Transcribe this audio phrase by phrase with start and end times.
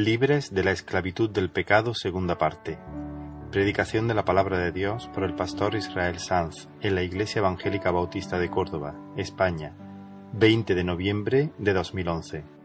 [0.00, 2.78] Libres de la esclavitud del pecado, segunda parte.
[3.50, 7.90] Predicación de la palabra de Dios por el pastor Israel Sanz en la Iglesia Evangélica
[7.90, 9.76] Bautista de Córdoba, España,
[10.32, 12.59] 20 de noviembre de 2011.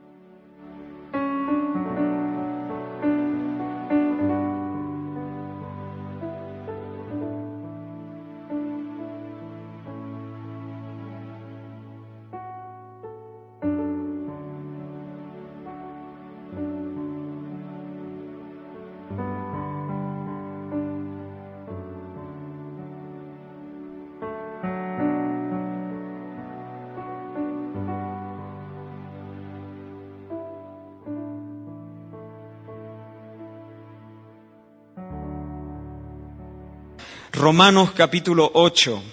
[37.45, 39.03] Romanos capítulo 8.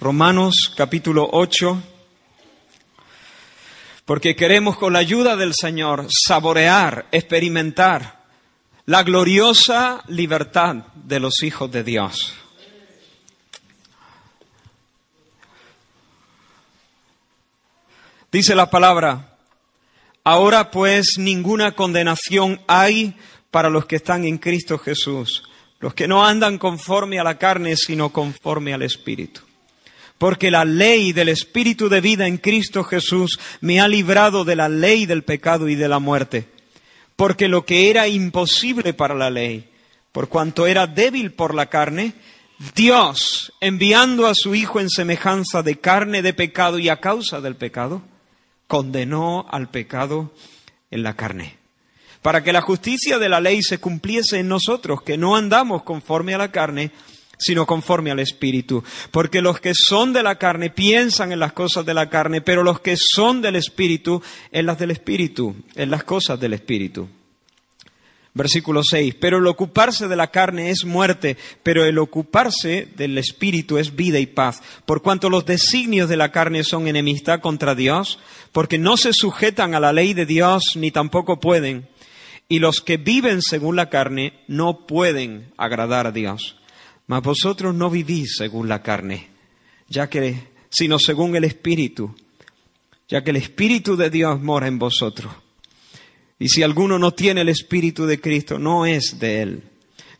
[0.00, 1.80] Romanos capítulo 8.
[4.04, 8.18] Porque queremos con la ayuda del Señor saborear, experimentar
[8.86, 12.34] la gloriosa libertad de los hijos de Dios.
[18.32, 19.36] Dice la palabra,
[20.24, 23.14] ahora pues ninguna condenación hay
[23.52, 25.44] para los que están en Cristo Jesús
[25.80, 29.40] los que no andan conforme a la carne, sino conforme al Espíritu.
[30.18, 34.68] Porque la ley del Espíritu de vida en Cristo Jesús me ha librado de la
[34.68, 36.46] ley del pecado y de la muerte.
[37.16, 39.70] Porque lo que era imposible para la ley,
[40.12, 42.12] por cuanto era débil por la carne,
[42.74, 47.56] Dios, enviando a su Hijo en semejanza de carne de pecado y a causa del
[47.56, 48.02] pecado,
[48.66, 50.34] condenó al pecado
[50.90, 51.59] en la carne
[52.22, 56.34] para que la justicia de la ley se cumpliese en nosotros, que no andamos conforme
[56.34, 56.90] a la carne,
[57.38, 58.84] sino conforme al Espíritu.
[59.10, 62.62] Porque los que son de la carne piensan en las cosas de la carne, pero
[62.62, 64.22] los que son del Espíritu
[64.52, 67.08] en las del Espíritu, en las cosas del Espíritu.
[68.32, 69.16] Versículo 6.
[69.18, 74.20] Pero el ocuparse de la carne es muerte, pero el ocuparse del Espíritu es vida
[74.20, 74.62] y paz.
[74.84, 78.20] Por cuanto los designios de la carne son enemistad contra Dios,
[78.52, 81.88] porque no se sujetan a la ley de Dios ni tampoco pueden
[82.50, 86.56] y los que viven según la carne no pueden agradar a Dios.
[87.06, 89.28] Mas vosotros no vivís según la carne,
[89.88, 92.12] ya que, sino según el Espíritu,
[93.08, 95.32] ya que el Espíritu de Dios mora en vosotros.
[96.40, 99.62] Y si alguno no tiene el Espíritu de Cristo, no es de él.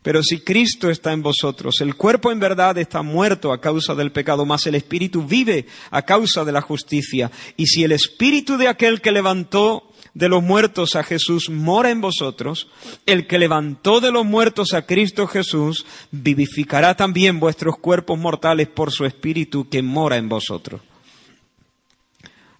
[0.02, 4.12] Pero si Cristo está en vosotros, el cuerpo en verdad está muerto a causa del
[4.12, 7.32] pecado, mas el Espíritu vive a causa de la justicia.
[7.56, 12.00] Y si el Espíritu de aquel que levantó de los muertos a Jesús mora en
[12.00, 12.68] vosotros,
[13.06, 18.90] el que levantó de los muertos a Cristo Jesús vivificará también vuestros cuerpos mortales por
[18.90, 20.80] su Espíritu que mora en vosotros.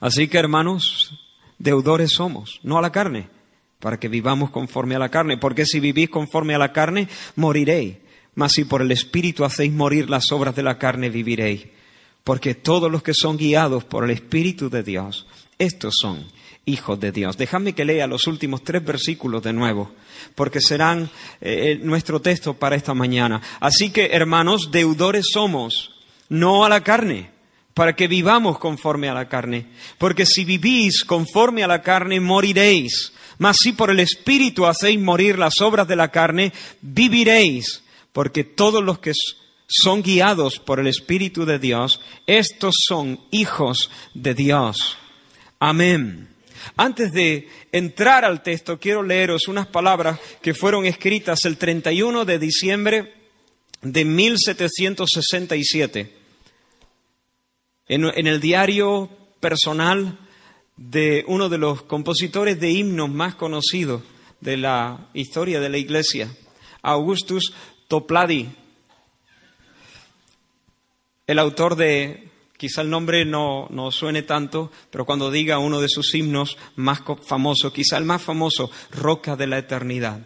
[0.00, 1.18] Así que, hermanos,
[1.58, 3.28] deudores somos, no a la carne,
[3.80, 7.96] para que vivamos conforme a la carne, porque si vivís conforme a la carne, moriréis.
[8.34, 11.66] Mas si por el Espíritu hacéis morir las obras de la carne, viviréis.
[12.24, 15.26] Porque todos los que son guiados por el Espíritu de Dios,
[15.58, 16.26] estos son
[16.70, 17.36] hijos de Dios.
[17.36, 19.92] Déjame que lea los últimos tres versículos de nuevo,
[20.34, 21.10] porque serán
[21.40, 23.42] eh, nuestro texto para esta mañana.
[23.60, 25.90] Así que, hermanos, deudores somos,
[26.28, 27.30] no a la carne,
[27.74, 29.66] para que vivamos conforme a la carne.
[29.98, 33.12] Porque si vivís conforme a la carne, moriréis.
[33.38, 36.52] Mas si por el Espíritu hacéis morir las obras de la carne,
[36.82, 37.82] viviréis.
[38.12, 39.12] Porque todos los que
[39.66, 44.98] son guiados por el Espíritu de Dios, estos son hijos de Dios.
[45.58, 46.28] Amén.
[46.76, 52.38] Antes de entrar al texto, quiero leeros unas palabras que fueron escritas el 31 de
[52.38, 53.14] diciembre
[53.82, 56.12] de 1767
[57.88, 59.10] en, en el diario
[59.40, 60.18] personal
[60.76, 64.02] de uno de los compositores de himnos más conocidos
[64.40, 66.34] de la historia de la Iglesia,
[66.82, 67.52] Augustus
[67.88, 68.48] Toplady,
[71.26, 72.29] el autor de
[72.60, 77.00] Quizá el nombre no, no, suene tanto, pero cuando diga uno de sus himnos más
[77.24, 80.20] famosos, quizá el más famoso, Roca de la Eternidad.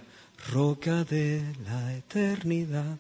[0.51, 2.99] Roca de la Eternidad.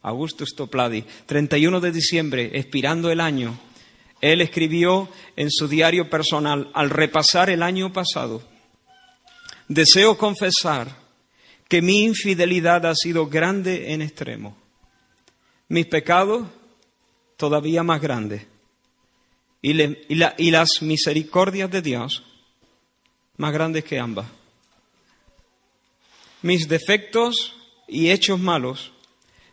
[0.00, 3.60] Augusto Stopladi, 31 de diciembre, expirando el año,
[4.22, 8.42] él escribió en su diario personal, al repasar el año pasado,
[9.68, 10.96] deseo confesar
[11.68, 14.56] que mi infidelidad ha sido grande en extremo.
[15.68, 16.46] Mis pecados
[17.36, 18.46] todavía más grande.
[19.62, 22.22] Y, y, las misericordias de Dios
[23.36, 24.26] más grandes que ambas.
[26.42, 27.54] Mis defectos
[27.88, 28.92] y hechos malos,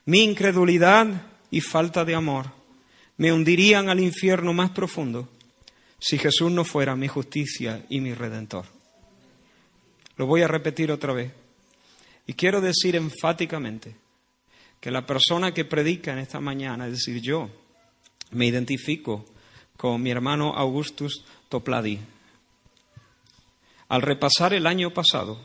[0.06, 1.08] mi incredulidad
[1.50, 2.48] y falta de amor,
[3.18, 5.30] me hundirían al infierno más profundo
[6.00, 8.66] si Jesús no fuera mi justicia y mi redentor.
[10.18, 11.32] Lo voy a repetir otra vez.
[12.28, 13.96] Y quiero decir enfáticamente
[14.80, 17.50] que la persona que predica en esta mañana, es decir, yo,
[18.34, 19.26] me identifico
[19.78, 22.00] con mi hermano Augustus Topladi.
[23.90, 25.40] Al repasar el año pasado,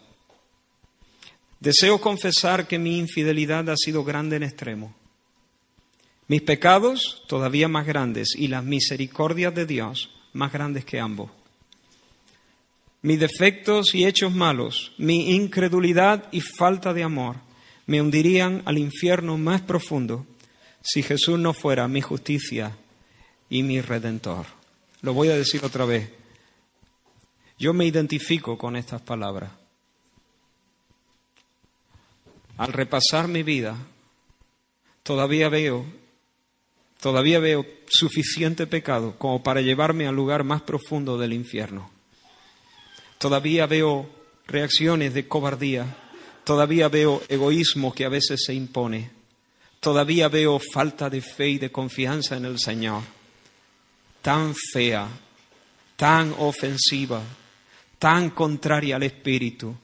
[1.60, 4.94] deseo confesar que mi infidelidad ha sido grande en extremo.
[6.28, 11.30] Mis pecados todavía más grandes y las misericordias de Dios más grandes que ambos.
[13.00, 17.36] Mis defectos y hechos malos, mi incredulidad y falta de amor
[17.86, 20.26] me hundirían al infierno más profundo
[20.90, 22.74] si Jesús no fuera mi justicia
[23.50, 24.46] y mi redentor.
[25.02, 26.10] Lo voy a decir otra vez.
[27.58, 29.50] Yo me identifico con estas palabras.
[32.56, 33.76] Al repasar mi vida,
[35.02, 35.84] todavía veo,
[37.02, 41.90] todavía veo suficiente pecado como para llevarme al lugar más profundo del infierno.
[43.18, 44.08] Todavía veo
[44.46, 45.98] reacciones de cobardía,
[46.44, 49.17] todavía veo egoísmo que a veces se impone,
[49.80, 53.02] todavía veo falta de fe y de confianza en el Señor,
[54.22, 55.08] tan fea,
[55.96, 57.22] tan ofensiva,
[57.98, 59.74] tan contraria al Espíritu,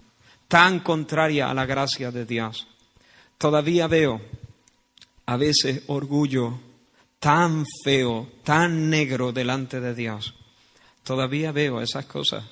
[0.48, 2.66] tan contraria a la gracia de Dios.
[3.38, 4.20] Todavía veo
[5.26, 6.60] a veces orgullo
[7.24, 10.34] tan feo, tan negro delante de Dios.
[11.02, 12.44] Todavía veo esas cosas.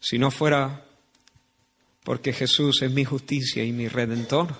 [0.00, 0.86] Si no fuera
[2.04, 4.54] porque Jesús es mi justicia y mi redentor.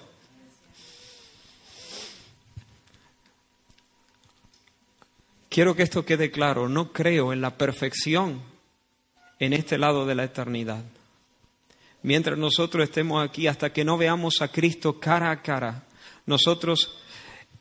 [5.49, 8.43] Quiero que esto quede claro, no creo en la perfección
[9.39, 10.83] en este lado de la eternidad.
[12.03, 15.85] Mientras nosotros estemos aquí, hasta que no veamos a Cristo cara a cara,
[16.27, 16.97] nosotros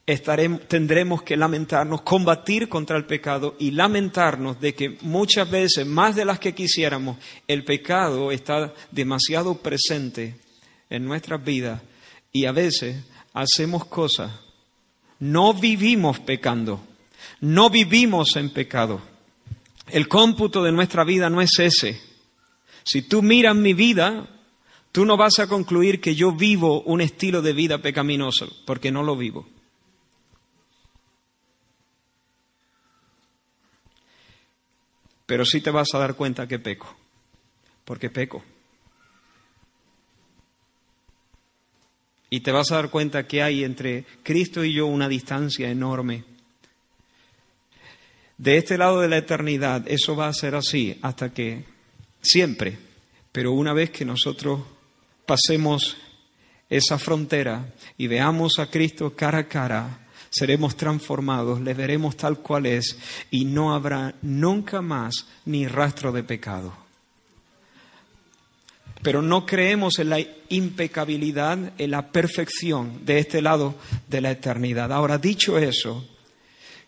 [0.06, 6.26] tendremos que lamentarnos, combatir contra el pecado y lamentarnos de que muchas veces, más de
[6.26, 7.18] las que quisiéramos,
[7.48, 10.36] el pecado está demasiado presente
[10.90, 11.82] en nuestras vidas
[12.32, 13.04] y a veces
[13.34, 14.32] hacemos cosas.
[15.20, 16.82] No vivimos pecando,
[17.42, 19.02] no vivimos en pecado.
[19.88, 22.02] El cómputo de nuestra vida no es ese.
[22.84, 24.28] Si tú miras mi vida,
[24.92, 29.04] tú no vas a concluir que yo vivo un estilo de vida pecaminoso, porque no
[29.04, 29.48] lo vivo.
[35.32, 36.94] Pero sí te vas a dar cuenta que peco,
[37.86, 38.44] porque peco.
[42.30, 46.26] Y te vas a dar cuenta que hay entre Cristo y yo una distancia enorme.
[48.38, 51.64] De este lado de la eternidad eso va a ser así hasta que
[52.22, 52.78] siempre,
[53.32, 54.60] pero una vez que nosotros
[55.26, 55.96] pasemos
[56.70, 62.66] esa frontera y veamos a Cristo cara a cara, seremos transformados, le veremos tal cual
[62.66, 62.98] es
[63.30, 66.74] y no habrá nunca más ni rastro de pecado.
[69.04, 70.20] Pero no creemos en la
[70.50, 73.76] impecabilidad, en la perfección de este lado
[74.08, 74.94] de la eternidad.
[74.94, 76.08] Ahora, dicho eso,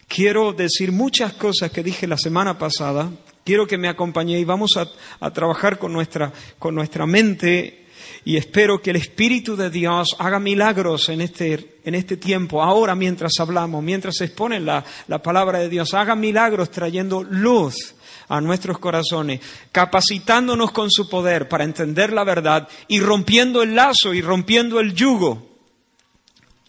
[0.08, 3.12] quiero decir muchas cosas que dije la semana pasada.
[3.44, 4.88] Quiero que me acompañe y vamos a,
[5.20, 7.83] a trabajar con nuestra, con nuestra mente
[8.26, 12.96] y espero que el Espíritu de Dios haga milagros en este, en este tiempo, ahora
[12.96, 17.96] mientras hablamos, mientras se expone la, la palabra de Dios, haga milagros trayendo luz
[18.30, 24.14] a nuestros corazones, capacitándonos con su poder para entender la verdad y rompiendo el lazo
[24.14, 25.58] y rompiendo el yugo,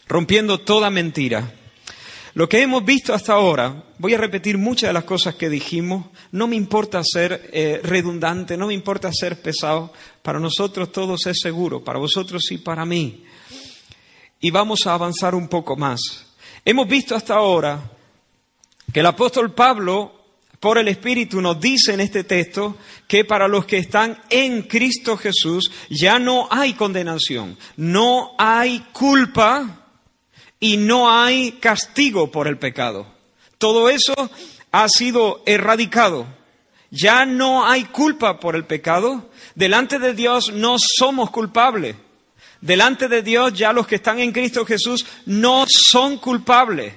[0.07, 1.53] rompiendo toda mentira.
[2.35, 6.07] Lo que hemos visto hasta ahora, voy a repetir muchas de las cosas que dijimos,
[6.33, 11.39] no me importa ser eh, redundante, no me importa ser pesado, para nosotros todos es
[11.39, 13.23] seguro, para vosotros y para mí.
[14.41, 16.01] Y vamos a avanzar un poco más.
[16.65, 17.79] Hemos visto hasta ahora
[18.91, 20.11] que el apóstol Pablo,
[20.59, 22.75] por el Espíritu, nos dice en este texto
[23.07, 29.84] que para los que están en Cristo Jesús ya no hay condenación, no hay culpa
[30.59, 33.07] y no hay castigo por el pecado.
[33.57, 34.13] Todo eso
[34.71, 36.27] ha sido erradicado.
[36.91, 39.29] Ya no hay culpa por el pecado.
[39.53, 41.95] Delante de Dios no somos culpables.
[42.61, 46.93] Delante de Dios ya los que están en Cristo Jesús no son culpables.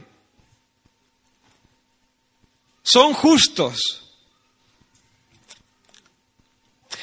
[2.83, 4.05] Son justos.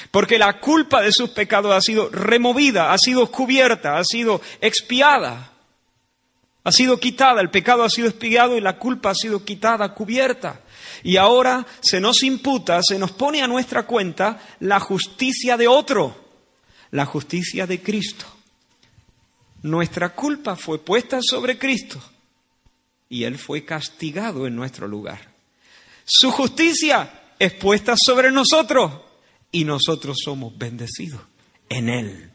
[0.09, 5.54] Porque la culpa de sus pecados ha sido removida, ha sido cubierta, ha sido expiada
[6.65, 10.61] ha sido quitada, el pecado ha sido espiado y la culpa ha sido quitada, cubierta.
[11.03, 16.25] Y ahora se nos imputa, se nos pone a nuestra cuenta la justicia de otro,
[16.89, 18.25] la justicia de Cristo.
[19.61, 22.01] Nuestra culpa fue puesta sobre Cristo
[23.09, 25.35] y Él fue castigado en nuestro lugar.
[26.03, 28.91] Su justicia es puesta sobre nosotros
[29.51, 31.21] y nosotros somos bendecidos
[31.69, 32.34] en Él.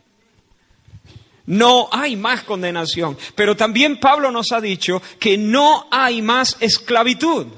[1.50, 7.48] No hay más condenación, pero también Pablo nos ha dicho que no hay más esclavitud,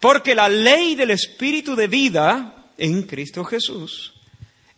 [0.00, 4.14] porque la ley del Espíritu de vida en Cristo Jesús,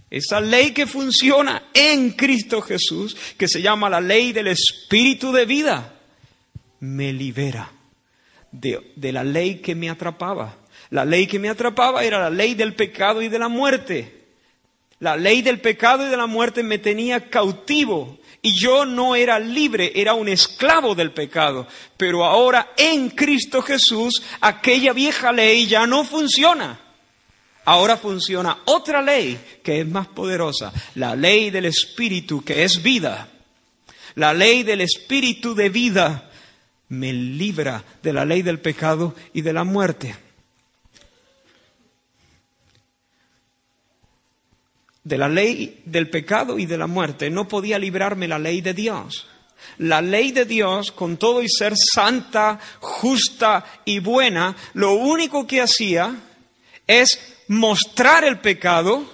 [0.09, 5.45] esa ley que funciona en Cristo Jesús, que se llama la ley del Espíritu de
[5.45, 5.93] vida,
[6.81, 7.71] me libera
[8.51, 10.57] de, de la ley que me atrapaba.
[10.89, 14.18] La ley que me atrapaba era la ley del pecado y de la muerte.
[15.01, 19.39] La ley del pecado y de la muerte me tenía cautivo y yo no era
[19.39, 21.67] libre, era un esclavo del pecado.
[21.97, 26.81] Pero ahora en Cristo Jesús aquella vieja ley ya no funciona.
[27.65, 33.29] Ahora funciona otra ley que es más poderosa, la ley del Espíritu que es vida.
[34.15, 36.31] La ley del Espíritu de vida
[36.89, 40.15] me libra de la ley del pecado y de la muerte.
[45.09, 48.75] De la ley del pecado y de la muerte, no podía librarme la ley de
[48.75, 49.27] Dios.
[49.79, 55.63] La ley de Dios, con todo y ser santa, justa y buena, lo único que
[55.63, 56.15] hacía
[56.87, 59.11] es mostrar el pecado,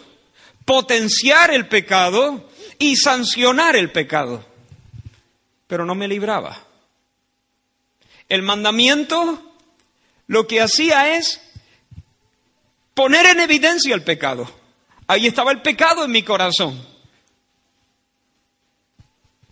[0.64, 4.44] potenciar el pecado y sancionar el pecado.
[5.68, 6.60] Pero no me libraba.
[8.28, 9.54] El mandamiento
[10.26, 11.40] lo que hacía es
[12.94, 14.63] poner en evidencia el pecado
[15.06, 16.94] Ahí estaba el pecado en mi corazón.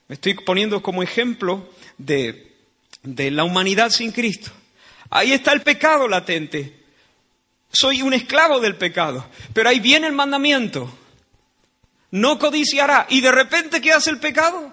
[0.08, 1.68] Me estoy poniendo como ejemplo
[1.98, 2.54] de,
[3.02, 4.50] de la humanidad sin Cristo.
[5.10, 6.80] Ahí está el pecado latente.
[7.70, 9.26] Soy un esclavo del pecado.
[9.52, 10.90] Pero ahí viene el mandamiento.
[12.10, 13.06] No codiciará.
[13.10, 14.72] Y de repente, ¿qué hace el pecado?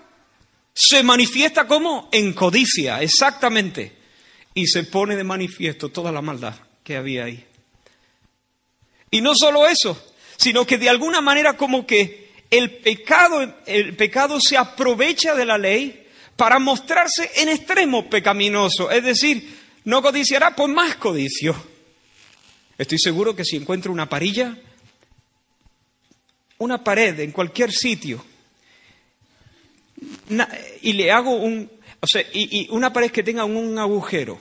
[0.74, 3.98] Se manifiesta como en codicia, exactamente.
[4.54, 7.46] Y se pone de manifiesto toda la maldad que había ahí.
[9.12, 10.09] Y no solo eso,
[10.40, 15.58] sino que de alguna manera como que el pecado, el pecado se aprovecha de la
[15.58, 18.90] ley para mostrarse en extremo pecaminoso.
[18.90, 21.54] Es decir, no codiciará, pues más codicio.
[22.78, 24.58] Estoy seguro que si encuentro una parilla,
[26.60, 28.24] una pared en cualquier sitio,
[30.82, 31.70] y le hago un,
[32.00, 34.40] o sea, y, y una pared que tenga un agujero,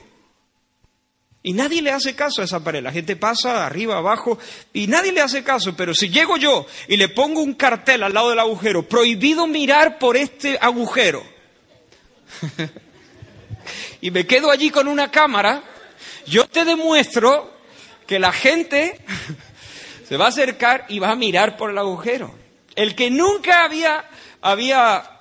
[1.41, 2.83] y nadie le hace caso a esa pared.
[2.83, 4.37] La gente pasa arriba, abajo,
[4.73, 5.75] y nadie le hace caso.
[5.75, 9.99] Pero si llego yo y le pongo un cartel al lado del agujero, prohibido mirar
[9.99, 11.23] por este agujero,
[14.01, 15.63] y me quedo allí con una cámara,
[16.25, 17.57] yo te demuestro
[18.05, 18.99] que la gente
[20.07, 22.35] se va a acercar y va a mirar por el agujero.
[22.75, 24.05] El que nunca había,
[24.41, 25.18] había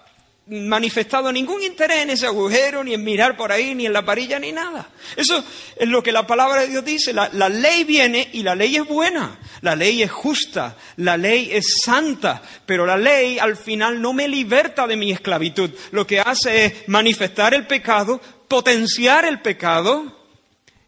[0.48, 4.38] manifestado ningún interés en ese agujero, ni en mirar por ahí, ni en la parilla,
[4.38, 4.88] ni nada.
[5.16, 5.44] Eso
[5.76, 7.12] es lo que la palabra de Dios dice.
[7.12, 11.50] La, la, ley viene y la ley es buena, la ley es justa, la ley
[11.52, 15.70] es santa, pero la ley al final no me liberta de mi esclavitud.
[15.90, 20.16] Lo que hace es manifestar el pecado, potenciar el pecado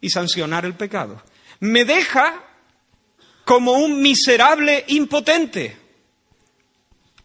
[0.00, 1.22] y sancionar el pecado.
[1.60, 2.44] Me deja
[3.44, 5.76] como un miserable impotente.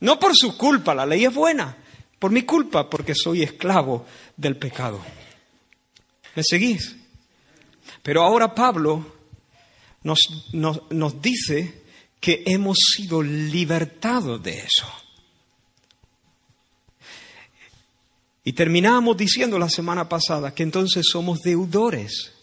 [0.02, 1.78] No por su culpa, la ley es buena
[2.26, 4.04] por mi culpa, porque soy esclavo
[4.36, 5.00] del pecado.
[6.36, 6.96] ¿Me seguís?
[8.02, 9.14] Pero ahora Pablo
[10.02, 11.84] nos, nos, dice
[12.20, 14.92] que hemos sido libertados de eso.
[18.44, 22.34] Y terminamos diciendo la semana pasada que entonces somos deudores,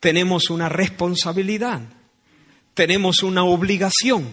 [0.00, 1.80] tenemos una responsabilidad,
[2.74, 4.30] tenemos una obligación.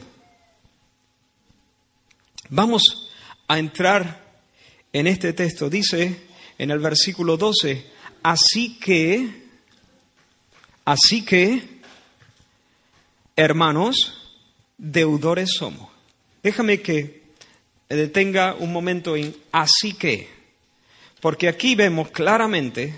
[2.50, 3.10] Vamos
[3.48, 4.25] a entrar
[4.96, 5.70] en este texto.
[5.70, 6.22] Dice
[6.58, 7.84] en el versículo 12,
[8.24, 9.28] así que,
[10.86, 11.62] así que,
[13.36, 14.38] hermanos,
[14.78, 15.90] deudores somos.
[16.42, 17.24] Déjame que
[17.90, 20.30] detenga un momento en así que,
[21.20, 22.98] porque aquí vemos claramente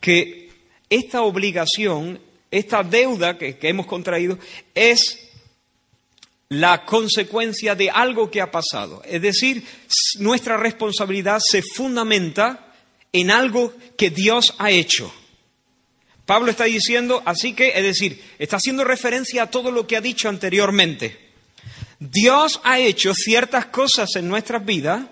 [0.00, 0.50] que
[0.90, 2.18] esta obligación,
[2.50, 4.40] esta deuda que, que hemos contraído,
[4.74, 5.20] es
[6.52, 9.02] la consecuencia de algo que ha pasado.
[9.06, 9.64] Es decir,
[10.18, 12.74] nuestra responsabilidad se fundamenta
[13.10, 15.12] en algo que Dios ha hecho.
[16.26, 20.02] Pablo está diciendo, así que, es decir, está haciendo referencia a todo lo que ha
[20.02, 21.18] dicho anteriormente.
[21.98, 25.06] Dios ha hecho ciertas cosas en nuestras vidas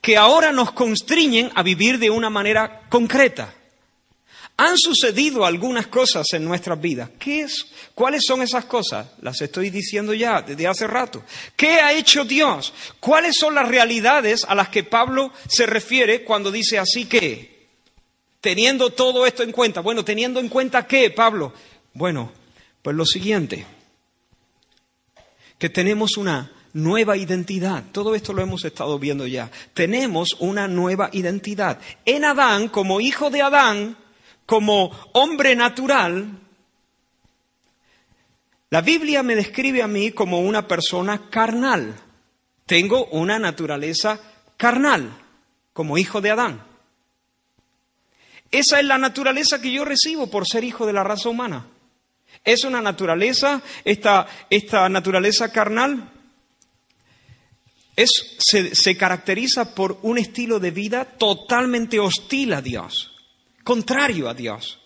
[0.00, 3.52] que ahora nos constriñen a vivir de una manera concreta.
[4.60, 7.10] Han sucedido algunas cosas en nuestras vidas.
[7.16, 7.66] ¿Qué es?
[7.94, 9.06] ¿Cuáles son esas cosas?
[9.22, 11.22] Las estoy diciendo ya desde hace rato.
[11.54, 12.72] ¿Qué ha hecho Dios?
[12.98, 17.68] ¿Cuáles son las realidades a las que Pablo se refiere cuando dice así que?
[18.40, 19.80] Teniendo todo esto en cuenta.
[19.80, 21.52] Bueno, teniendo en cuenta qué, Pablo?
[21.94, 22.32] Bueno,
[22.82, 23.64] Pues lo siguiente,
[25.58, 27.84] que tenemos una nueva identidad.
[27.92, 29.50] Todo esto lo hemos estado viendo ya.
[29.72, 31.78] Tenemos una nueva identidad.
[32.04, 33.96] En Adán, como hijo de Adán,
[34.48, 36.26] como hombre natural,
[38.70, 41.94] la Biblia me describe a mí como una persona carnal.
[42.64, 44.18] Tengo una naturaleza
[44.56, 45.12] carnal,
[45.74, 46.62] como hijo de Adán.
[48.50, 51.66] Esa es la naturaleza que yo recibo por ser hijo de la raza humana.
[52.42, 56.10] Es una naturaleza, esta, esta naturaleza carnal
[57.96, 63.17] es, se, se caracteriza por un estilo de vida totalmente hostil a Dios,
[63.68, 64.78] contrario a Dios.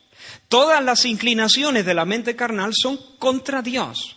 [0.48, 4.16] Todas las inclinaciones de la mente carnal son contra Dios.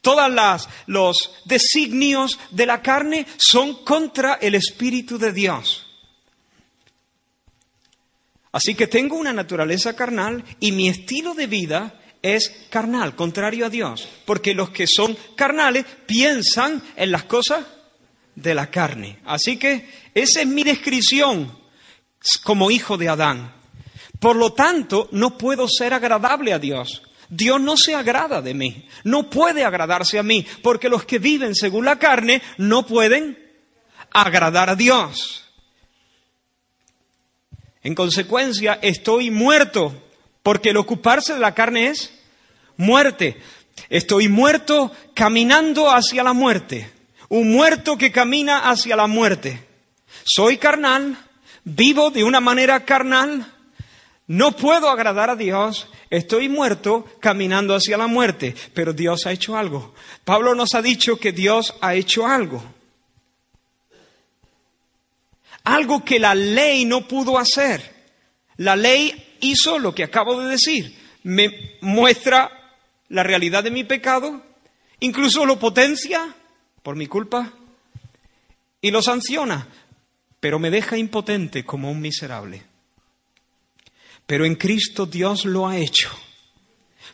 [0.00, 0.30] Todos
[0.86, 5.88] los designios de la carne son contra el Espíritu de Dios.
[8.52, 13.70] Así que tengo una naturaleza carnal y mi estilo de vida es carnal, contrario a
[13.70, 14.08] Dios.
[14.24, 17.66] Porque los que son carnales piensan en las cosas
[18.36, 19.18] de la carne.
[19.24, 21.58] Así que esa es mi descripción
[22.42, 23.52] como hijo de Adán.
[24.18, 27.02] Por lo tanto, no puedo ser agradable a Dios.
[27.30, 31.54] Dios no se agrada de mí, no puede agradarse a mí, porque los que viven
[31.54, 33.38] según la carne no pueden
[34.10, 35.44] agradar a Dios.
[37.82, 39.94] En consecuencia, estoy muerto,
[40.42, 42.12] porque el ocuparse de la carne es
[42.76, 43.40] muerte.
[43.88, 46.90] Estoy muerto caminando hacia la muerte,
[47.28, 49.66] un muerto que camina hacia la muerte.
[50.24, 51.16] Soy carnal,
[51.64, 53.46] vivo de una manera carnal,
[54.26, 59.56] no puedo agradar a Dios, estoy muerto caminando hacia la muerte, pero Dios ha hecho
[59.56, 59.94] algo.
[60.24, 62.62] Pablo nos ha dicho que Dios ha hecho algo.
[65.64, 68.00] Algo que la ley no pudo hacer.
[68.56, 70.96] La ley hizo lo que acabo de decir.
[71.22, 72.50] Me muestra
[73.08, 74.42] la realidad de mi pecado,
[75.00, 76.34] incluso lo potencia
[76.82, 77.52] por mi culpa
[78.80, 79.66] y lo sanciona,
[80.40, 82.62] pero me deja impotente como un miserable.
[84.26, 86.10] Pero en Cristo Dios lo ha hecho.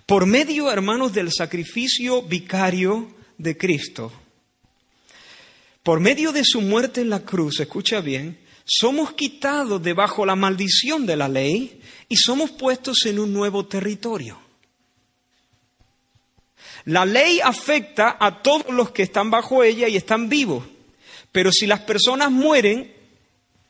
[0.06, 4.12] Por medio, hermanos, del sacrificio vicario de Cristo.
[5.82, 11.06] Por medio de su muerte en la cruz, escucha bien, somos quitados debajo la maldición
[11.06, 14.38] de la ley y somos puestos en un nuevo territorio.
[16.84, 20.64] La ley afecta a todos los que están bajo ella y están vivos,
[21.32, 22.95] pero si las personas mueren,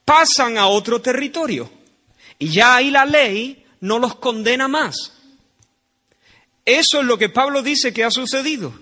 [0.07, 1.71] pasan a otro territorio.
[2.39, 5.13] Y ya ahí la ley no los condena más.
[6.65, 8.73] Eso es lo que Pablo dice que ha sucedido.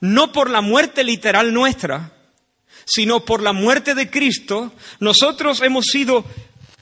[0.00, 2.12] No por la muerte literal nuestra,
[2.84, 6.24] sino por la muerte de Cristo, nosotros hemos sido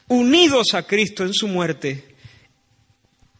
[0.08, 2.12] unidos a Cristo en su muerte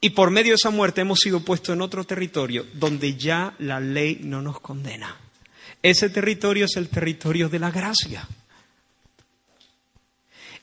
[0.04, 3.78] y por medio de esa muerte hemos sido puestos en otro territorio donde ya la
[3.78, 5.16] ley no nos condena.
[5.80, 8.28] Ese territorio es el territorio de la gracia.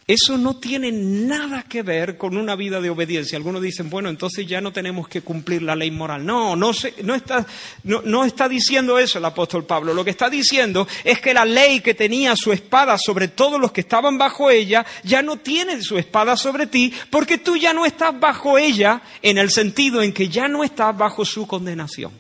[0.10, 3.38] Eso no tiene nada que ver con una vida de obediencia.
[3.38, 6.26] Algunos dicen, bueno, entonces ya no tenemos que cumplir la ley moral.
[6.26, 7.46] No, no, está,
[7.84, 9.94] no, está diciendo eso el apóstol Pablo.
[9.94, 13.72] Lo que está diciendo es que la ley que tenía su espada sobre todos los
[13.72, 17.86] que estaban bajo ella, ya no tiene su espada sobre ti, porque tú ya no
[17.86, 22.12] estás bajo ella en el sentido en que ya no estás bajo su condenación.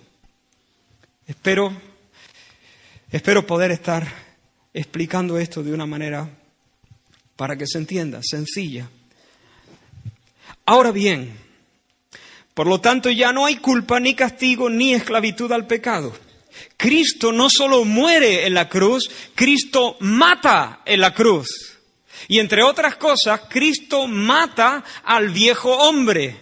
[1.26, 1.74] Espero,
[3.10, 4.08] espero poder estar
[4.76, 6.30] explicando esto de una manera
[7.40, 8.90] para que se entienda, sencilla.
[10.66, 11.40] Ahora bien,
[12.54, 16.14] por lo tanto ya no hay culpa ni castigo ni esclavitud al pecado.
[16.76, 21.78] Cristo no solo muere en la cruz, Cristo mata en la cruz.
[22.28, 26.36] Y entre otras cosas, Cristo mata al viejo hombre,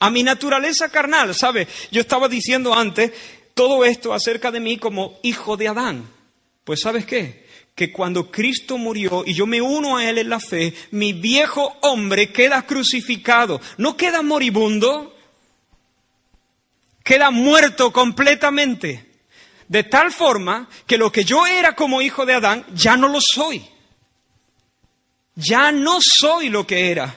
[0.00, 1.32] a mi naturaleza carnal.
[1.32, 1.68] ¿Sabe?
[1.92, 3.12] Yo estaba diciendo antes
[3.54, 6.10] todo esto acerca de mí como hijo de Adán.
[6.64, 7.46] Pues ¿sabes qué?
[7.78, 11.76] Que cuando Cristo murió y yo me uno a Él en la fe, mi viejo
[11.82, 15.16] hombre queda crucificado, no queda moribundo,
[17.04, 19.06] queda muerto completamente.
[19.68, 23.20] De tal forma que lo que yo era como hijo de Adán, ya no lo
[23.20, 23.64] soy.
[25.36, 27.14] Ya no soy lo que era.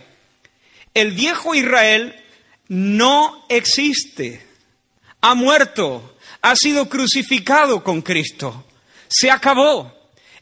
[0.94, 2.24] El viejo Israel
[2.68, 4.46] no existe.
[5.22, 6.18] Ha muerto.
[6.44, 8.64] Ha sido crucificado con Cristo.
[9.08, 10.01] Se acabó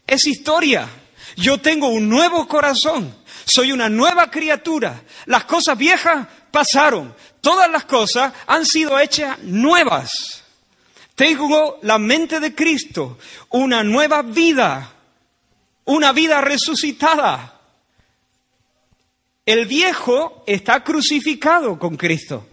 [0.09, 0.89] es historia.
[1.35, 3.15] Yo tengo un nuevo corazón.
[3.45, 5.03] Soy una nueva criatura.
[5.25, 7.15] Las cosas viejas pasaron.
[7.41, 10.43] Todas las cosas han sido hechas nuevas.
[11.15, 13.17] Tengo la mente de Cristo,
[13.49, 14.93] una nueva vida,
[15.85, 17.59] una vida resucitada.
[19.45, 22.47] El viejo está crucificado con Cristo.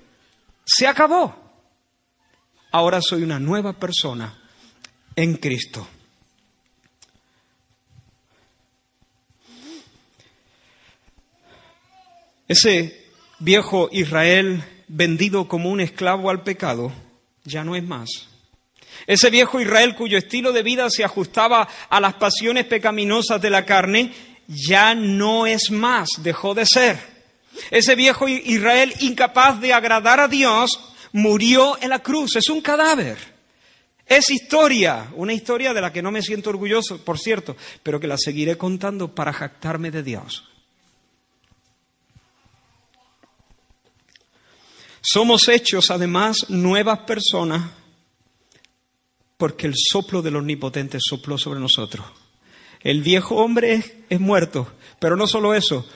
[0.64, 1.34] Se acabó.
[2.72, 4.36] Ahora soy una nueva persona
[5.14, 5.86] en Cristo.
[12.48, 13.06] Ese
[13.38, 16.92] viejo Israel vendido como un esclavo al pecado
[17.44, 18.28] ya no es más.
[19.06, 23.64] Ese viejo Israel cuyo estilo de vida se ajustaba a las pasiones pecaminosas de la
[23.64, 24.12] carne
[24.48, 26.98] ya no es más, dejó de ser.
[27.70, 30.78] Ese viejo Israel incapaz de agradar a Dios
[31.12, 33.16] murió en la cruz, es un cadáver.
[34.06, 38.06] Es historia, una historia de la que no me siento orgulloso, por cierto, pero que
[38.06, 40.44] la seguiré contando para jactarme de Dios.
[45.08, 47.62] Somos hechos además nuevas personas
[49.36, 52.04] porque el soplo del Omnipotente sopló sobre nosotros.
[52.80, 54.66] El viejo hombre es, muerto,
[54.98, 55.86] pero no solo eso.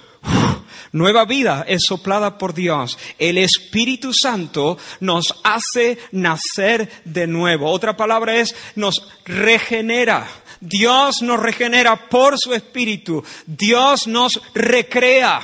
[0.92, 2.98] nueva vida es soplada por Dios.
[3.18, 7.68] El Espíritu Santo nos hace nacer de nuevo.
[7.68, 10.28] Otra palabra es nos regenera.
[10.60, 13.24] Dios nos regenera por su Espíritu.
[13.44, 15.42] Dios nos recrea.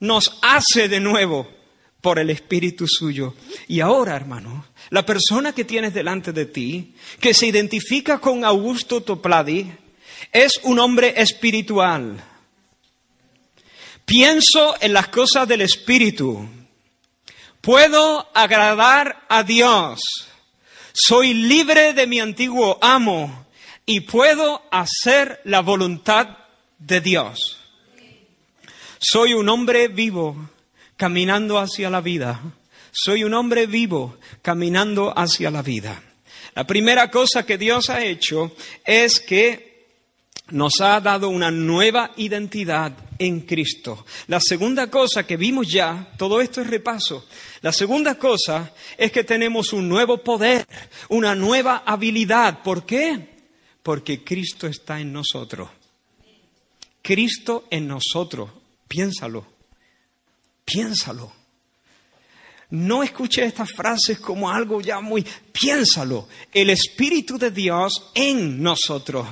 [0.00, 1.61] Nos hace de nuevo
[2.02, 3.34] por el Espíritu suyo.
[3.68, 9.02] Y ahora, hermano, la persona que tienes delante de ti, que se identifica con Augusto
[9.02, 9.72] Topladi,
[10.30, 12.22] es un hombre espiritual.
[14.04, 16.46] Pienso en las cosas del Espíritu.
[17.60, 20.00] Puedo agradar a Dios.
[20.92, 23.46] Soy libre de mi antiguo amo
[23.86, 26.36] y puedo hacer la voluntad
[26.78, 27.58] de Dios.
[28.98, 30.50] Soy un hombre vivo
[31.02, 32.40] caminando hacia la vida.
[32.92, 36.00] Soy un hombre vivo caminando hacia la vida.
[36.54, 38.52] La primera cosa que Dios ha hecho
[38.84, 39.88] es que
[40.50, 44.06] nos ha dado una nueva identidad en Cristo.
[44.28, 47.26] La segunda cosa que vimos ya, todo esto es repaso,
[47.62, 50.64] la segunda cosa es que tenemos un nuevo poder,
[51.08, 52.62] una nueva habilidad.
[52.62, 53.40] ¿Por qué?
[53.82, 55.68] Porque Cristo está en nosotros.
[57.02, 58.50] Cristo en nosotros.
[58.86, 59.51] Piénsalo.
[60.64, 61.32] Piénsalo.
[62.70, 65.26] No escuche estas frases como algo ya muy...
[65.52, 66.28] Piénsalo.
[66.52, 69.26] El Espíritu de Dios en nosotros.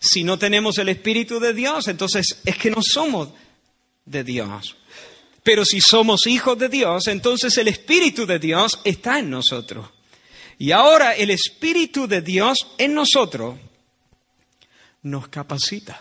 [0.00, 3.28] Si no tenemos el Espíritu de Dios, entonces es que no somos
[4.04, 4.76] de Dios.
[5.42, 9.88] Pero si somos hijos de Dios, entonces el Espíritu de Dios está en nosotros.
[10.58, 13.56] Y ahora el Espíritu de Dios en nosotros
[15.02, 16.00] nos capacita,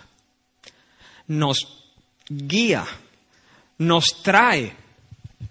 [1.28, 1.84] nos
[2.28, 2.88] guía
[3.78, 4.74] nos trae,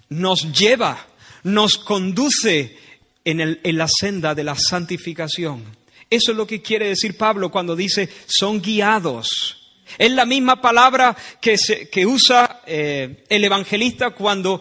[0.09, 1.07] nos lleva,
[1.45, 2.77] nos conduce
[3.25, 5.65] en, la senda de la santificación.
[6.11, 9.61] Eso es lo que quiere decir Pablo cuando dice son guiados.
[9.99, 14.61] Es la misma palabra que, usa eh, el evangelista cuando,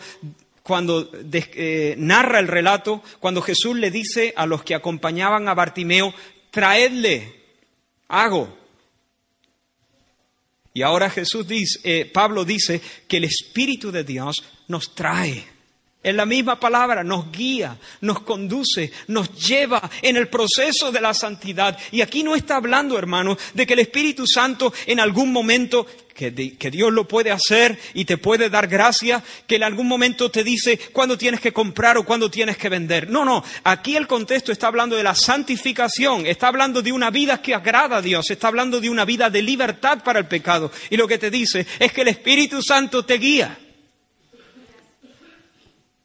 [1.33, 6.13] eh, narra el relato, cuando Jesús le dice a los que acompañaban a Bartimeo,
[6.51, 7.41] traedle,
[8.07, 8.62] hago.
[10.73, 15.53] Y ahora Jesús dice, eh, Pablo dice que el Espíritu de Dios nos trae.
[16.01, 21.13] Es la misma palabra, nos guía, nos conduce, nos lleva en el proceso de la
[21.13, 21.77] santidad.
[21.91, 26.31] Y aquí no está hablando, hermano, de que el Espíritu Santo en algún momento que,
[26.71, 30.77] Dios lo puede hacer y te puede dar gracia, que en algún momento te dice
[30.91, 33.09] cuándo tienes que comprar o cuándo tienes que vender.
[33.09, 37.41] No, no, aquí el contexto está hablando de la santificación, está hablando de una vida
[37.41, 40.71] que agrada a Dios, está hablando de una vida de libertad para el pecado.
[40.89, 43.57] Y lo que te dice es que el Espíritu Santo te guía.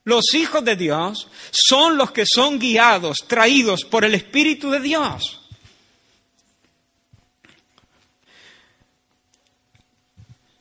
[0.04, 5.37] Los hijos de Dios son los que son guiados, traídos por el Espíritu de Dios.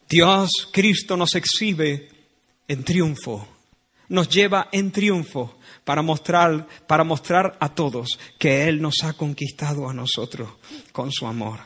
[0.10, 2.10] Dios, Cristo nos exhibe
[2.68, 3.48] en triunfo,
[4.10, 9.90] nos lleva en triunfo para mostrar, para mostrar a todos que Él nos ha conquistado
[9.90, 10.50] a nosotros
[10.92, 11.60] con su amor.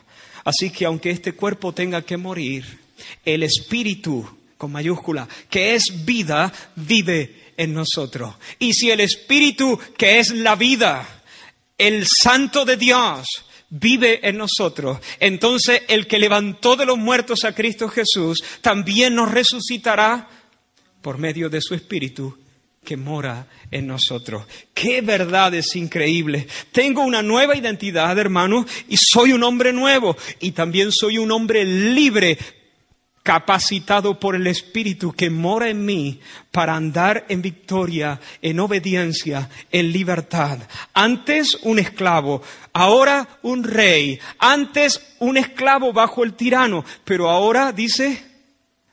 [0.44, 2.80] Así que aunque este cuerpo tenga que morir,
[3.24, 4.28] el Espíritu,
[4.58, 8.34] con mayúscula, que es vida, vive en nosotros.
[8.58, 11.22] Y si el Espíritu, que es la vida,
[11.78, 13.26] el Santo de Dios,
[13.74, 19.30] vive en nosotros, entonces el que levantó de los muertos a Cristo Jesús también nos
[19.30, 20.28] resucitará
[21.00, 22.36] por medio de su Espíritu
[22.84, 24.44] que mora en nosotros.
[24.74, 26.46] Qué verdad es increíble.
[26.70, 31.64] Tengo una nueva identidad, hermano, y soy un hombre nuevo, y también soy un hombre
[31.64, 32.36] libre
[33.22, 39.92] capacitado por el Espíritu que mora en mí para andar en victoria, en obediencia, en
[39.92, 40.58] libertad.
[40.92, 48.32] Antes un esclavo, ahora un rey, antes un esclavo bajo el tirano, pero ahora dice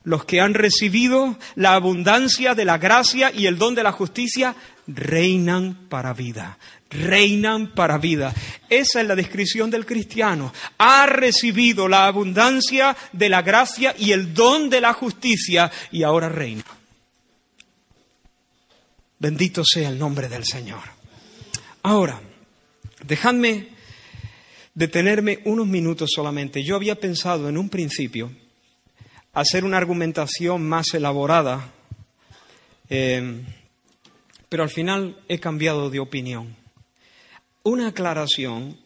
[0.02, 4.54] los que han recibido la abundancia de la gracia y el don de la justicia
[4.86, 6.58] reinan para vida,
[6.90, 8.34] reinan para vida.
[8.68, 10.52] Esa es la descripción del cristiano.
[10.78, 16.28] Ha recibido la abundancia de la gracia y el don de la justicia y ahora
[16.28, 16.64] reina.
[19.18, 20.82] Bendito sea el nombre del Señor.
[21.82, 22.20] Ahora,
[23.06, 23.68] dejadme
[24.74, 26.64] detenerme unos minutos solamente.
[26.64, 28.30] Yo había pensado en un principio
[29.32, 31.72] hacer una argumentación más elaborada,
[32.88, 33.42] eh,
[34.48, 36.59] pero al final he cambiado de opinión.
[37.62, 38.78] Una aclaración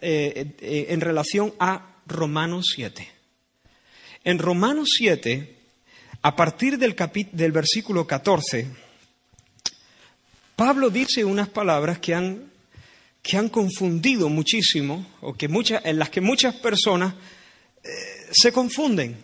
[0.00, 3.08] eh, eh, en relación a Romanos 7.
[4.24, 5.56] En Romanos 7,
[6.22, 6.96] a partir del,
[7.32, 8.68] del versículo 14,
[10.56, 12.50] Pablo dice unas palabras que han,
[13.22, 17.14] que han confundido muchísimo, o que muchas, en las que muchas personas
[18.32, 19.23] se confunden.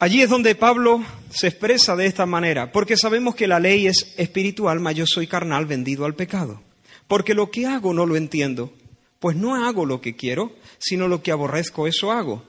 [0.00, 4.14] Allí es donde Pablo se expresa de esta manera, porque sabemos que la ley es
[4.16, 6.62] espiritual, mas yo soy carnal vendido al pecado.
[7.08, 8.72] Porque lo que hago no lo entiendo,
[9.18, 12.44] pues no hago lo que quiero, sino lo que aborrezco, eso hago.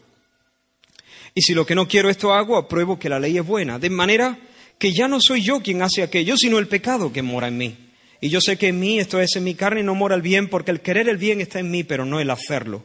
[1.34, 3.90] Y si lo que no quiero esto hago, apruebo que la ley es buena, de
[3.90, 4.38] manera
[4.78, 7.90] que ya no soy yo quien hace aquello, sino el pecado que mora en mí.
[8.22, 10.50] Y yo sé que en mí, esto es en mi carne, no mora el bien,
[10.50, 12.84] porque el querer el bien está en mí, pero no el hacerlo.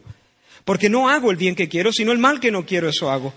[0.64, 3.34] Porque no hago el bien que quiero, sino el mal que no quiero, eso hago.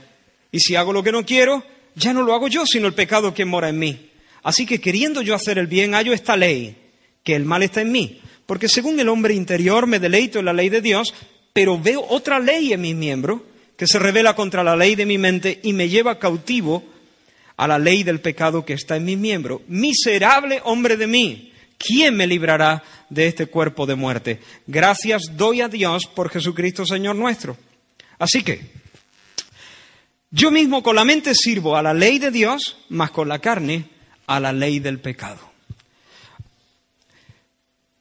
[0.51, 1.63] Y si hago lo que no quiero,
[1.95, 4.09] ya no lo hago yo, sino el pecado que mora en mí.
[4.43, 6.77] Así que queriendo yo hacer el bien, hallo esta ley,
[7.23, 8.21] que el mal está en mí.
[8.45, 11.13] Porque según el hombre interior me deleito en la ley de Dios,
[11.53, 15.17] pero veo otra ley en mi miembro que se revela contra la ley de mi
[15.17, 16.83] mente y me lleva cautivo
[17.57, 19.61] a la ley del pecado que está en mi miembro.
[19.67, 24.39] Miserable hombre de mí, ¿quién me librará de este cuerpo de muerte?
[24.65, 27.57] Gracias doy a Dios por Jesucristo Señor nuestro.
[28.19, 28.61] Así que,
[30.31, 33.85] yo mismo con la mente sirvo a la ley de Dios, más con la carne
[34.25, 35.39] a la ley del pecado.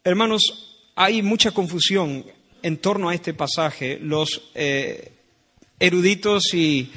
[0.02, 2.24] Hermanos, hay mucha confusión
[2.62, 3.98] en torno a este pasaje.
[4.00, 5.12] Los eh,
[5.78, 6.90] eruditos y,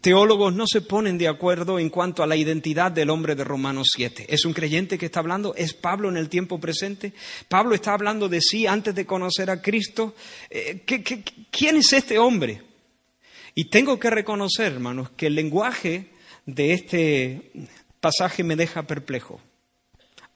[0.00, 3.88] teólogos no se ponen de acuerdo en cuanto a la identidad del hombre de Romanos
[3.94, 4.26] 7.
[4.28, 5.54] ¿Es un creyente que está hablando?
[5.54, 7.12] ¿Es Pablo en el tiempo presente?
[7.48, 10.14] ¿Pablo está hablando de sí antes de conocer a Cristo?
[10.48, 10.84] Eh,
[11.50, 12.67] quién es este hombre?
[13.58, 16.10] Y tengo que reconocer, hermanos, que el lenguaje
[16.46, 17.50] de este
[17.98, 19.40] pasaje me deja perplejo.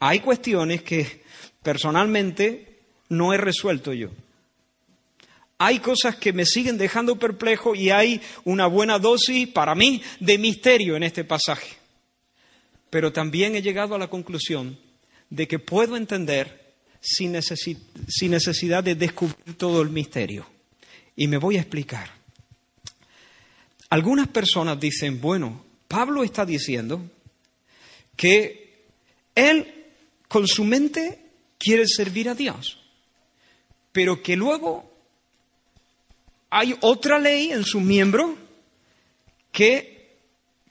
[0.01, 1.23] Hay cuestiones que
[1.63, 2.81] personalmente
[3.11, 4.09] no he resuelto yo.
[5.59, 10.39] Hay cosas que me siguen dejando perplejo y hay una buena dosis para mí de
[10.39, 11.77] misterio en este pasaje.
[12.91, 14.77] Pero también he llegado a la conclusión
[15.31, 20.45] de que puedo entender sin, necesidad de descubrir todo el misterio.
[21.15, 22.22] Y me voy a explicar.
[23.93, 27.11] Algunas personas dicen, bueno, Pablo está diciendo
[28.17, 28.87] que
[29.35, 29.85] él
[30.29, 31.19] con su mente
[31.59, 32.79] quiere servir a Dios,
[33.93, 34.91] pero que luego
[36.49, 38.35] hay otra ley en su miembro
[39.53, 40.17] que,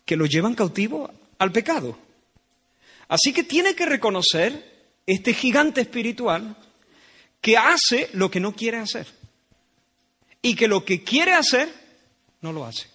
[0.03, 1.99] que lo llevan cautivo al pecado.
[3.07, 6.57] Así que tiene que reconocer este gigante espiritual
[7.39, 9.05] que hace lo que no quiere hacer
[10.41, 11.71] y que lo que quiere hacer
[12.41, 12.90] no lo hace.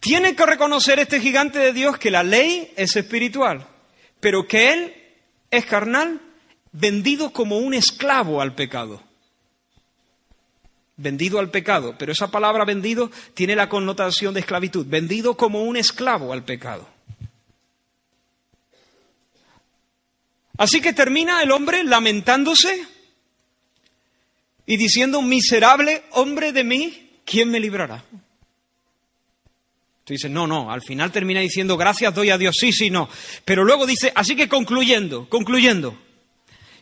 [0.00, 3.66] Tiene que reconocer este gigante de Dios que la ley es espiritual,
[4.18, 4.94] pero que él
[5.50, 6.20] es carnal,
[6.72, 9.02] vendido como un esclavo al pecado.
[10.96, 15.76] Vendido al pecado, pero esa palabra vendido tiene la connotación de esclavitud, vendido como un
[15.76, 16.88] esclavo al pecado.
[20.56, 22.86] Así que termina el hombre lamentándose
[24.66, 28.04] y diciendo, miserable hombre de mí, ¿quién me librará?
[30.04, 33.08] Tú dices, no, no, al final termina diciendo, gracias doy a Dios, sí, sí, no.
[33.44, 35.96] Pero luego dice, así que concluyendo, concluyendo,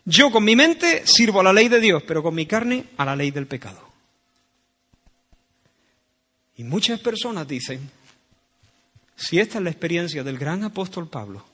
[0.05, 3.05] yo con mi mente sirvo a la ley de Dios, pero con mi carne a
[3.05, 3.87] la ley del pecado.
[6.57, 7.91] Y muchas personas dicen,
[9.15, 11.45] si esta es la experiencia del gran apóstol Pablo,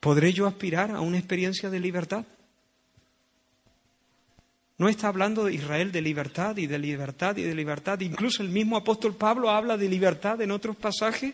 [0.00, 2.24] ¿podré yo aspirar a una experiencia de libertad?
[4.76, 8.00] No está hablando de Israel de libertad y de libertad y de libertad.
[8.00, 11.32] Incluso el mismo apóstol Pablo habla de libertad en otros pasajes,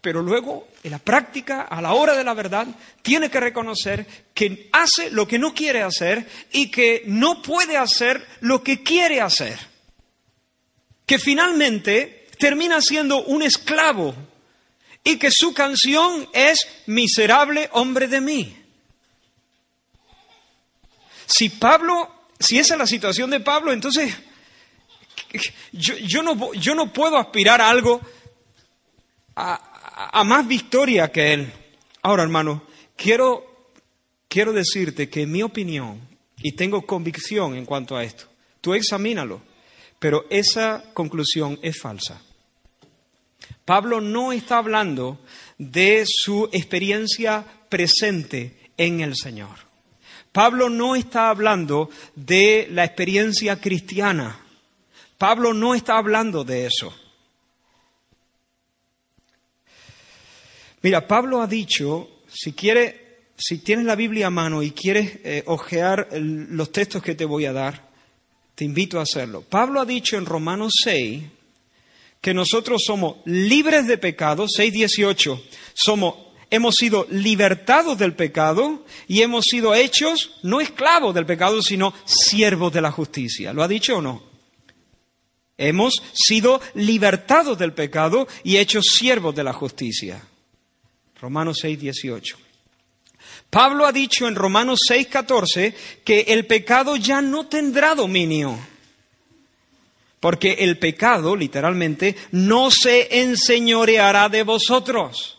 [0.00, 2.66] pero luego, en la práctica, a la hora de la verdad,
[3.02, 8.26] tiene que reconocer que hace lo que no quiere hacer y que no puede hacer
[8.40, 9.58] lo que quiere hacer.
[11.04, 14.14] Que finalmente termina siendo un esclavo
[15.04, 18.56] y que su canción es Miserable hombre de mí.
[21.26, 22.11] Si Pablo
[22.42, 24.14] si esa es la situación de Pablo, entonces
[25.72, 28.00] yo, no, yo no, puedo aspirar a algo,
[29.36, 31.52] a, a, más victoria que él.
[32.02, 32.64] Ahora, hermano,
[32.96, 33.70] quiero,
[34.28, 36.00] quiero decirte que en mi opinión,
[36.42, 38.26] y tengo convicción en cuanto a esto,
[38.60, 39.40] tú examínalo,
[39.98, 42.20] pero esa conclusión es falsa.
[43.64, 45.20] Pablo no está hablando
[45.58, 49.71] de su experiencia presente en el Señor.
[50.32, 54.40] Pablo no está hablando de la experiencia cristiana.
[55.18, 56.92] Pablo no está hablando de eso.
[60.82, 62.94] Mira, Pablo ha dicho, si quieres,
[63.36, 67.44] si tienes la Biblia a mano y quieres eh, ojear los textos que te voy
[67.44, 67.88] a dar,
[68.54, 69.42] te invito a hacerlo.
[69.42, 71.22] Pablo ha dicho en Romanos 6
[72.20, 75.42] que nosotros somos libres de pecado, 6.18,
[75.74, 76.14] somos,
[76.52, 82.70] hemos sido libertados del pecado y hemos sido hechos no esclavos del pecado, sino siervos
[82.74, 83.54] de la justicia.
[83.54, 84.22] ¿Lo ha dicho o no?
[85.56, 90.22] Hemos sido libertados del pecado y hechos siervos de la justicia.
[91.18, 92.36] Romanos 6, 18.
[93.48, 98.58] Pablo ha dicho en Romanos 6, 14 que el pecado ya no tendrá dominio.
[100.20, 105.38] Porque el pecado, literalmente, no se enseñoreará de vosotros.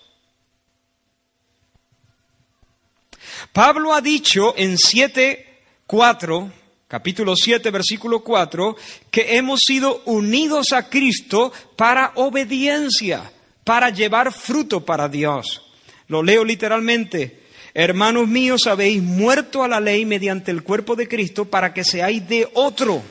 [3.54, 6.52] Pablo ha dicho en 7, 4,
[6.88, 8.76] capítulo 7, versículo 4,
[9.12, 13.32] que hemos sido unidos a Cristo para obediencia,
[13.64, 15.62] para llevar fruto para Dios.
[16.08, 17.44] Lo leo literalmente.
[17.76, 22.28] Hermanos míos, habéis muerto a la ley mediante el cuerpo de Cristo para que seáis
[22.28, 23.04] de otro,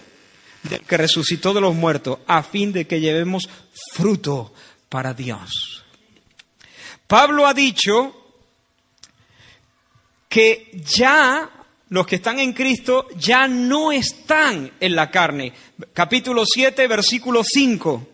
[0.88, 3.48] que resucitó de los muertos, a fin de que llevemos
[3.92, 4.52] fruto
[4.88, 5.84] para Dios.
[7.06, 8.21] Pablo ha dicho
[10.32, 11.50] que ya
[11.90, 15.52] los que están en Cristo ya no están en la carne.
[15.92, 18.08] Capítulo 7, versículo 5.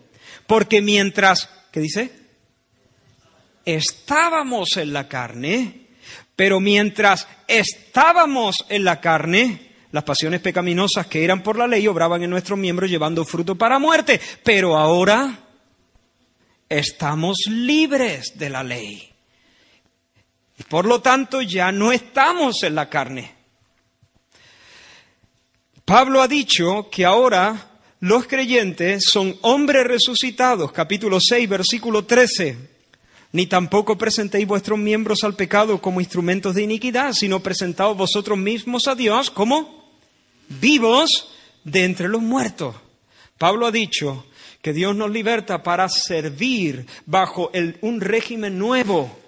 [0.45, 2.11] Porque mientras, ¿qué dice?
[3.63, 5.87] Estábamos en la carne,
[6.35, 12.21] pero mientras estábamos en la carne, las pasiones pecaminosas que eran por la ley obraban
[12.21, 14.19] en nuestros miembros llevando fruto para muerte.
[14.43, 15.39] Pero ahora
[16.67, 19.08] estamos libres de la ley.
[20.59, 23.33] Y por lo tanto ya no estamos en la carne.
[25.85, 27.69] Pablo ha dicho que ahora
[28.01, 32.57] los creyentes son hombres resucitados, capítulo 6, versículo 13.
[33.31, 38.87] Ni tampoco presentéis vuestros miembros al pecado como instrumentos de iniquidad, sino presentaos vosotros mismos
[38.87, 39.89] a Dios como
[40.47, 42.75] vivos de entre los muertos.
[43.37, 44.25] Pablo ha dicho
[44.61, 49.18] que Dios nos liberta para servir bajo un régimen nuevo,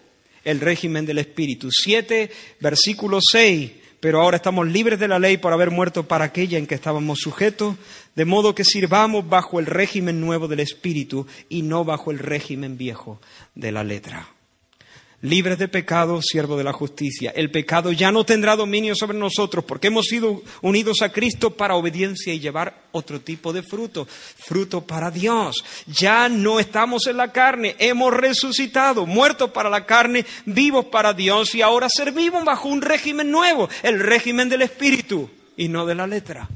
[0.43, 1.69] el régimen del Espíritu.
[1.71, 6.57] 7, versículo 6 pero ahora estamos libres de la ley por haber muerto para aquella
[6.57, 7.75] en que estábamos sujetos,
[8.15, 12.79] de modo que sirvamos bajo el régimen nuevo del Espíritu y no bajo el régimen
[12.79, 13.21] viejo
[13.53, 14.27] de la letra
[15.21, 17.31] libres de pecado, siervo de la justicia.
[17.35, 21.75] El pecado ya no tendrá dominio sobre nosotros porque hemos sido unidos a Cristo para
[21.75, 25.63] obediencia y llevar otro tipo de fruto, fruto para Dios.
[25.87, 31.53] Ya no estamos en la carne, hemos resucitado, muertos para la carne, vivos para Dios
[31.55, 36.07] y ahora servimos bajo un régimen nuevo, el régimen del Espíritu y no de la
[36.07, 36.49] letra.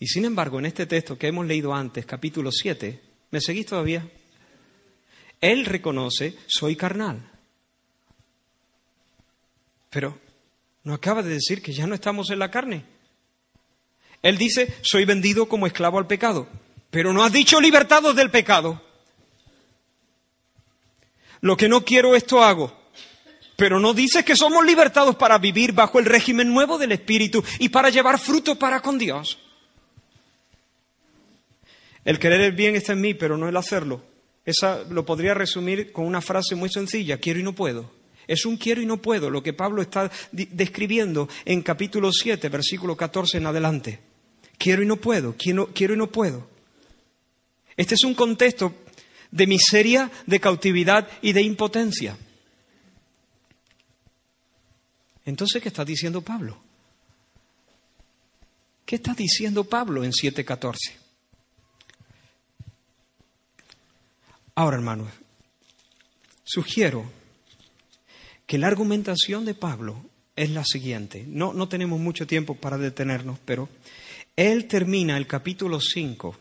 [0.00, 3.00] Y sin embargo, en este texto que hemos leído antes, capítulo 7,
[3.32, 4.06] ¿me seguís todavía?
[5.40, 7.30] Él reconoce, soy carnal.
[9.90, 10.18] Pero
[10.84, 12.84] no acaba de decir que ya no estamos en la carne.
[14.22, 16.48] Él dice, soy vendido como esclavo al pecado,
[16.90, 18.82] pero no ha dicho libertados del pecado.
[21.40, 22.76] Lo que no quiero esto hago,
[23.56, 27.68] pero no dice que somos libertados para vivir bajo el régimen nuevo del Espíritu y
[27.68, 29.38] para llevar fruto para con Dios.
[32.04, 34.02] El querer el bien está en mí, pero no el hacerlo.
[34.48, 37.92] Esa lo podría resumir con una frase muy sencilla, quiero y no puedo.
[38.26, 42.96] Es un quiero y no puedo, lo que Pablo está describiendo en capítulo 7, versículo
[42.96, 44.00] 14 en adelante.
[44.56, 46.48] Quiero y no puedo, quiero, quiero y no puedo.
[47.76, 48.74] Este es un contexto
[49.30, 52.16] de miseria, de cautividad y de impotencia.
[55.26, 56.58] Entonces, ¿qué está diciendo Pablo?
[58.86, 61.07] ¿Qué está diciendo Pablo en 7.14?
[64.58, 65.06] Ahora, hermanos,
[66.42, 67.04] sugiero
[68.44, 70.02] que la argumentación de Pablo
[70.34, 71.24] es la siguiente.
[71.28, 73.68] No, no tenemos mucho tiempo para detenernos, pero
[74.34, 76.34] él termina el capítulo 5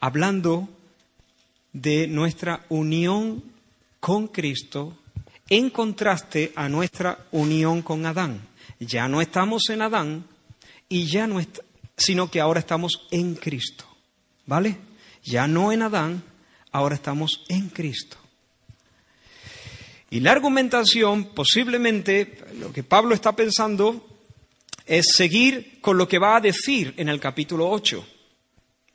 [0.00, 0.68] hablando
[1.72, 3.44] de nuestra unión
[4.00, 4.98] con Cristo
[5.48, 8.48] en contraste a nuestra unión con Adán.
[8.80, 10.24] Ya no estamos en Adán
[10.88, 11.40] y ya no
[11.96, 13.84] sino que ahora estamos en Cristo.
[14.44, 14.76] ¿Vale?
[15.22, 16.24] Ya no en Adán,
[16.72, 18.16] ahora estamos en Cristo.
[20.10, 24.06] Y la argumentación, posiblemente, lo que Pablo está pensando
[24.86, 28.06] es seguir con lo que va a decir en el capítulo 8.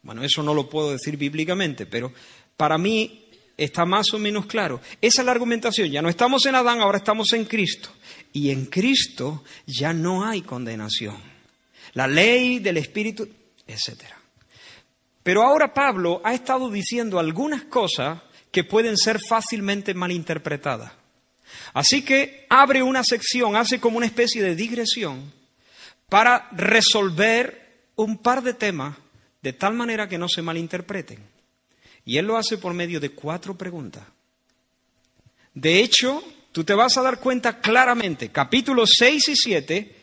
[0.02, 2.12] Bueno, eso no lo puedo decir bíblicamente, pero
[2.58, 4.82] para mí está más o menos claro.
[5.02, 5.90] Esa es la argumentación.
[5.90, 7.90] Ya no estamos en Adán, ahora estamos en Cristo.
[8.34, 11.18] Y en Cristo ya no hay condenación.
[11.94, 13.30] La ley del Espíritu,
[13.68, 14.04] etc.
[15.24, 18.22] Pero ahora Pablo ha estado diciendo algunas cosas
[18.52, 20.92] que pueden ser fácilmente malinterpretadas.
[21.74, 25.32] Así que abre una sección, hace como una especie de digresión
[26.10, 28.98] para resolver un par de temas
[29.42, 31.20] de tal manera que no se malinterpreten.
[32.06, 34.04] Y él lo hace por medio de cuatro preguntas.
[35.54, 39.96] De hecho, tú te vas a dar cuenta claramente, capítulos 6 y 7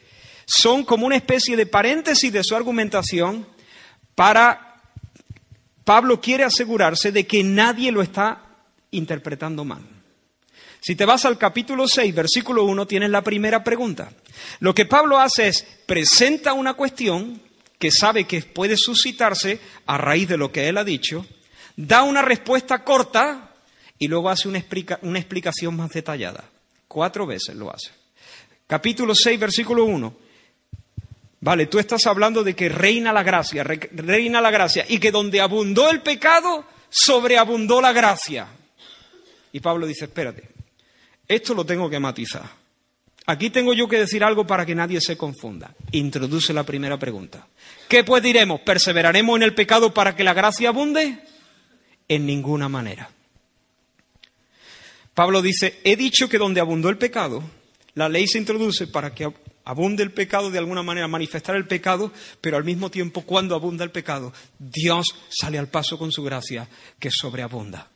[0.47, 3.47] son como una especie de paréntesis de su argumentación
[4.17, 4.70] para
[5.85, 8.43] Pablo quiere asegurarse de que nadie lo está
[8.91, 9.83] interpretando mal.
[10.81, 14.11] Si te vas al capítulo 6, versículo 1, tienes la primera pregunta.
[14.61, 17.41] Lo que Pablo hace es presenta una cuestión
[17.79, 21.27] que sabe que puede suscitarse a raíz de lo que él ha dicho,
[21.77, 23.55] da una respuesta corta
[23.99, 26.45] y luego hace una, explicación más detallada.
[26.89, 27.91] Cuatro veces lo hace.
[28.67, 30.15] Capítulo 6, versículo 1.
[31.41, 35.41] Vale, tú estás hablando de que reina la gracia, reina la gracia, y que donde
[35.41, 38.47] abundó el pecado, sobreabundó la gracia.
[39.53, 40.51] Y Pablo dice, espérate,
[41.27, 42.61] esto lo tengo que matizar.
[43.27, 45.75] Aquí tengo yo que decir algo para que nadie se confunda.
[45.93, 47.47] Introduce la primera pregunta.
[47.89, 48.61] ¿Qué pues diremos?
[48.61, 51.21] ¿Perseveraremos en el pecado para que la gracia abunde?
[52.09, 53.11] En ninguna manera.
[55.15, 57.43] Pablo dice, he dicho que donde abundó el pecado,
[57.95, 59.33] la ley se introduce para que
[59.65, 63.85] abunde el pecado de alguna manera, manifestar el pecado, pero al mismo tiempo, cuando abunda
[63.85, 67.89] el pecado, Dios sale al paso con su gracia que sobreabunda.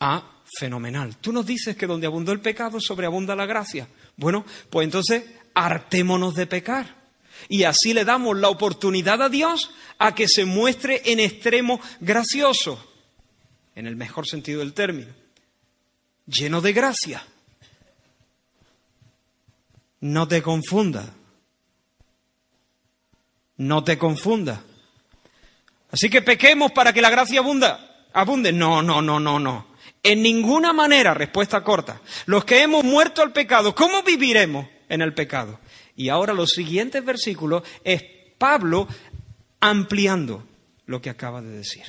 [0.00, 1.16] Ah, fenomenal.
[1.16, 3.88] Tú nos dices que donde abundó el pecado, sobreabunda la gracia.
[4.16, 7.06] Bueno, pues entonces hartémonos de pecar.
[7.48, 12.82] Y así le damos la oportunidad a Dios a que se muestre en extremo gracioso,
[13.74, 15.12] en el mejor sentido del término,
[16.26, 17.22] lleno de gracia.
[20.00, 21.14] No te confunda.
[23.56, 24.62] No te confunda.
[25.90, 28.06] Así que pequemos para que la gracia abunda.
[28.12, 28.52] Abunde.
[28.52, 29.66] No, no, no, no, no.
[30.02, 32.00] En ninguna manera, respuesta corta.
[32.26, 35.58] Los que hemos muerto al pecado, ¿cómo viviremos en el pecado?
[35.96, 38.04] Y ahora los siguientes versículos es
[38.38, 38.86] Pablo
[39.60, 40.46] ampliando
[40.86, 41.84] lo que acaba de decir.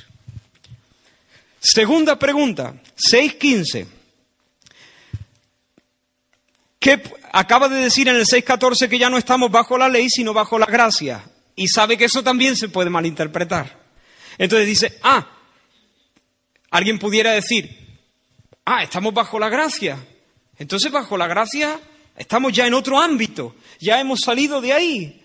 [1.60, 3.97] Segunda pregunta, 6.15.
[6.80, 7.02] ¿Qué
[7.32, 10.60] acaba de decir en el 6.14 que ya no estamos bajo la ley, sino bajo
[10.60, 11.24] la gracia?
[11.56, 13.80] Y sabe que eso también se puede malinterpretar.
[14.38, 15.28] Entonces dice, ah,
[16.70, 17.88] alguien pudiera decir,
[18.70, 19.98] Ah, estamos bajo la gracia.
[20.58, 21.80] Entonces bajo la gracia
[22.18, 25.24] estamos ya en otro ámbito, ya hemos salido de ahí.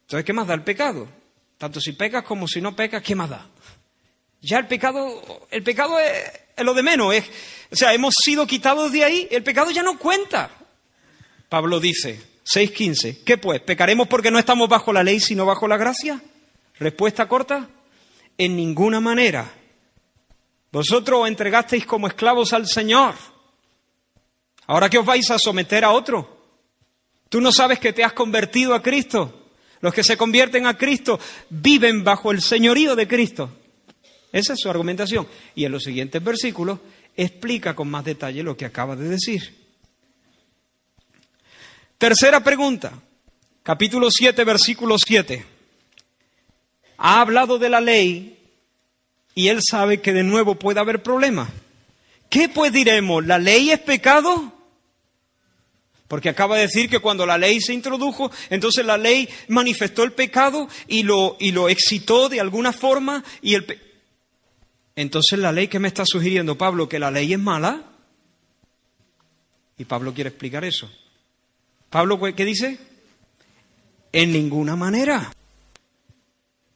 [0.00, 1.08] Entonces, ¿qué más da el pecado?
[1.56, 3.46] Tanto si pecas como si no pecas, ¿qué más da?
[4.40, 7.14] Ya el pecado, el pecado es, lo de menos.
[7.14, 7.30] Es,
[7.70, 10.50] o sea, hemos sido quitados de ahí, el pecado ya no cuenta.
[11.48, 13.60] Pablo dice, 6.15, ¿qué pues?
[13.60, 16.22] ¿Pecaremos porque no estamos bajo la ley, sino bajo la gracia?
[16.78, 17.68] Respuesta corta,
[18.36, 19.52] en ninguna manera.
[20.70, 23.14] Vosotros os entregasteis como esclavos al Señor.
[24.66, 26.36] Ahora que os vais a someter a otro.
[27.28, 29.46] Tú no sabes que te has convertido a Cristo.
[29.80, 31.18] Los que se convierten a Cristo
[31.48, 33.50] viven bajo el señorío de Cristo.
[34.32, 35.26] Esa es su argumentación.
[35.54, 36.80] Y en los siguientes versículos
[37.16, 39.67] explica con más detalle lo que acaba de decir.
[41.98, 42.92] Tercera pregunta,
[43.64, 45.44] capítulo 7, versículo 7.
[46.96, 48.38] Ha hablado de la ley
[49.34, 51.48] y él sabe que de nuevo puede haber problemas.
[52.30, 53.26] ¿Qué pues diremos?
[53.26, 54.52] ¿La ley es pecado?
[56.06, 60.12] Porque acaba de decir que cuando la ley se introdujo, entonces la ley manifestó el
[60.12, 63.24] pecado y lo, y lo excitó de alguna forma.
[63.42, 63.78] Y el
[64.94, 67.82] entonces la ley que me está sugiriendo Pablo, que la ley es mala.
[69.76, 70.88] Y Pablo quiere explicar eso.
[71.90, 72.78] Pablo, ¿qué dice?
[74.12, 75.32] En ninguna manera.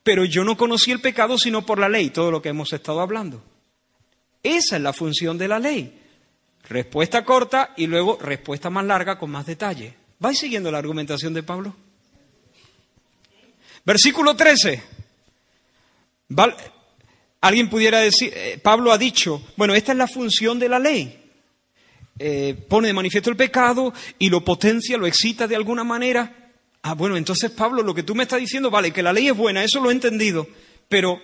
[0.03, 3.01] Pero yo no conocí el pecado sino por la ley, todo lo que hemos estado
[3.01, 3.43] hablando.
[4.43, 6.01] Esa es la función de la ley.
[6.69, 9.95] Respuesta corta y luego respuesta más larga con más detalle.
[10.19, 11.75] ¿Vais siguiendo la argumentación de Pablo?
[13.85, 14.83] Versículo 13.
[17.41, 21.22] Alguien pudiera decir, eh, Pablo ha dicho, bueno, esta es la función de la ley.
[22.25, 26.53] Eh, pone de manifiesto el pecado y lo potencia, lo excita de alguna manera.
[26.83, 29.37] Ah, bueno, entonces Pablo, lo que tú me estás diciendo, vale, que la ley es
[29.37, 30.47] buena, eso lo he entendido,
[30.89, 31.21] pero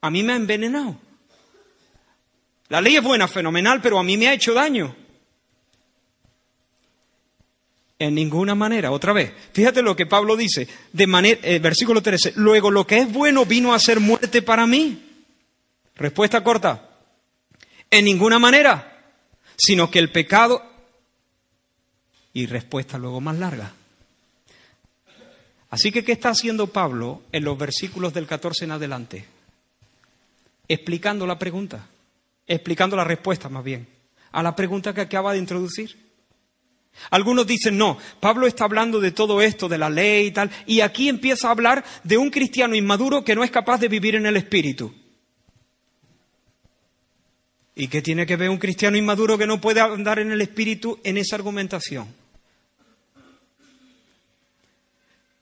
[0.00, 0.98] a mí me ha envenenado.
[2.70, 4.96] La ley es buena, fenomenal, pero a mí me ha hecho daño.
[8.00, 9.32] En ninguna manera, otra vez.
[9.52, 13.78] Fíjate lo que Pablo dice, eh, versículo 13, luego lo que es bueno vino a
[13.78, 15.04] ser muerte para mí.
[15.94, 16.90] Respuesta corta,
[17.88, 18.91] en ninguna manera,
[19.56, 20.62] sino que el pecado...
[22.34, 23.74] Y respuesta luego más larga.
[25.68, 29.24] Así que, ¿qué está haciendo Pablo en los versículos del 14 en adelante?
[30.68, 31.86] Explicando la pregunta,
[32.46, 33.86] explicando la respuesta más bien,
[34.32, 35.96] a la pregunta que acaba de introducir.
[37.10, 40.80] Algunos dicen, no, Pablo está hablando de todo esto, de la ley y tal, y
[40.80, 44.26] aquí empieza a hablar de un cristiano inmaduro que no es capaz de vivir en
[44.26, 44.94] el Espíritu.
[47.74, 50.98] ¿Y qué tiene que ver un cristiano inmaduro que no puede andar en el Espíritu
[51.04, 52.06] en esa argumentación?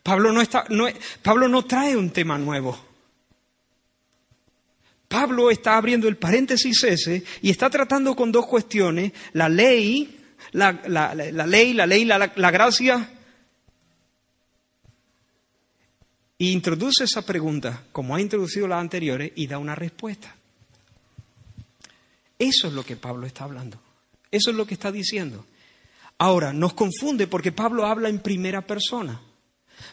[0.02, 0.86] Pablo no, está, no,
[1.22, 2.78] Pablo no trae un tema nuevo.
[5.08, 10.20] Pablo está abriendo el paréntesis ese y está tratando con dos cuestiones, la ley,
[10.52, 13.10] la, la, ley, la ley, la, la gracia,
[16.38, 20.34] y introduce esa pregunta, como ha introducido las anteriores, y da una respuesta.
[22.40, 23.78] Eso es lo que Pablo está hablando.
[24.30, 25.44] Eso es lo que está diciendo.
[26.16, 29.20] Ahora, nos confunde porque Pablo habla en primera persona.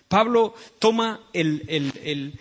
[0.07, 2.39] Pablo toma el, el,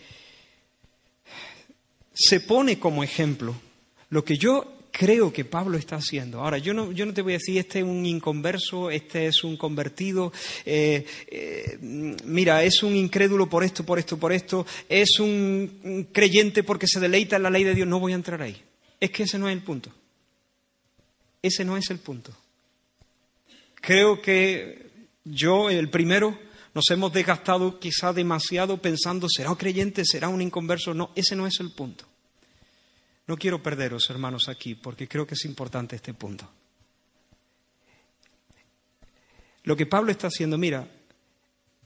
[2.14, 3.54] se pone como ejemplo
[4.10, 6.40] lo que yo creo que Pablo está haciendo.
[6.40, 9.42] Ahora, yo no, yo no te voy a decir, este es un inconverso, este es
[9.42, 10.32] un convertido,
[10.64, 16.62] eh, eh, mira, es un incrédulo por esto, por esto, por esto, es un creyente
[16.62, 17.88] porque se deleita en la ley de Dios.
[17.88, 18.56] No voy a entrar ahí.
[19.00, 19.90] Es que ese no es el punto.
[21.42, 22.32] Ese no es el punto.
[23.76, 24.90] Creo que
[25.24, 26.38] yo, el primero,
[26.74, 30.04] nos hemos desgastado quizá demasiado pensando, ¿será un creyente?
[30.04, 30.92] ¿Será un inconverso?
[30.92, 32.04] No, ese no es el punto.
[33.26, 36.48] No quiero perderos, hermanos, aquí, porque creo que es importante este punto.
[39.64, 40.88] Lo que Pablo está haciendo, mira,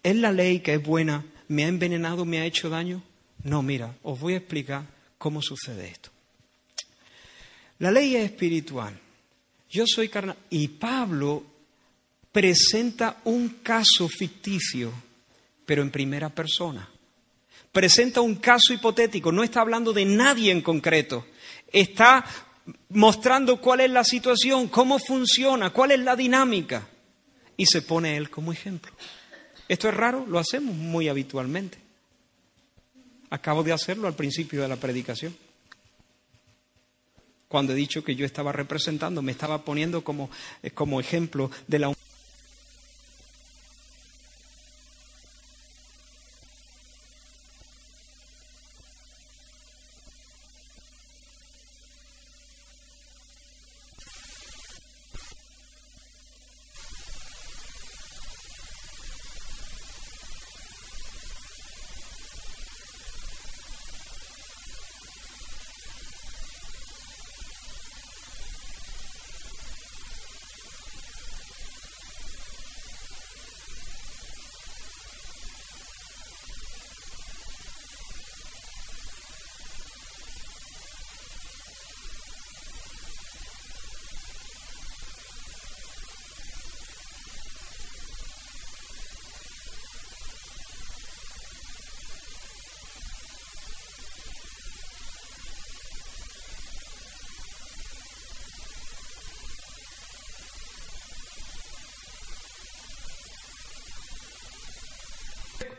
[0.03, 1.25] ¿es la ley que es buena?
[1.49, 2.25] ¿Me ha envenenado?
[2.25, 3.03] ¿Me ha hecho daño?
[3.43, 4.85] No, mira, os voy a explicar
[5.17, 6.11] cómo sucede esto.
[7.81, 8.99] La ley es espiritual.
[9.69, 10.37] Yo soy carnal.
[10.51, 11.45] Y Pablo
[12.31, 14.93] presenta un caso ficticio,
[15.67, 16.89] pero en primera persona.
[17.73, 21.27] Presenta un caso hipotético, no está hablando de nadie en concreto.
[21.73, 22.25] Está
[22.91, 26.87] mostrando cuál es la situación, cómo funciona, cuál es la dinámica.
[27.57, 28.93] Y se pone él como ejemplo.
[29.69, 31.79] Esto es raro, lo hacemos muy habitualmente.
[33.31, 35.35] Acabo de hacerlo al principio de la predicación.
[37.51, 40.31] Cuando he dicho que yo estaba representando, me estaba poniendo como,
[40.73, 41.93] como ejemplo de la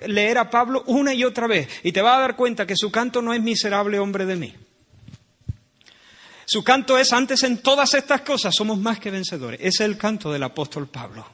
[0.08, 2.92] leer a Pablo una y otra vez y te vas a dar cuenta que su
[2.92, 4.56] canto no es miserable hombre de mí.
[6.46, 9.60] Su canto es antes en todas estas cosas somos más que vencedores.
[9.60, 11.26] Ese es el canto del apóstol Pablo.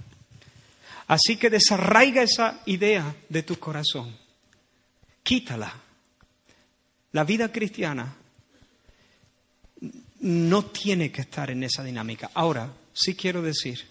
[1.07, 4.15] Así que desarraiga esa idea de tu corazón.
[5.23, 5.73] Quítala.
[7.13, 8.13] La vida cristiana
[10.19, 12.29] no tiene que estar en esa dinámica.
[12.33, 13.87] Ahora, sí quiero decir,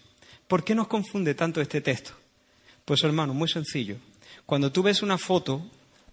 [0.47, 2.13] ¿por qué nos confunde tanto este texto?
[2.85, 3.97] Pues hermano, muy sencillo.
[4.47, 5.61] Cuando tú ves una foto,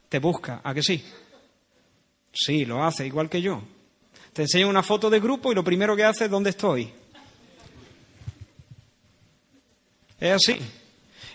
[0.09, 1.03] te busca, ¿a que sí?
[2.33, 3.63] Sí, lo hace, igual que yo.
[4.33, 6.93] Te enseña una foto de grupo y lo primero que hace es dónde estoy.
[10.19, 10.59] Es así.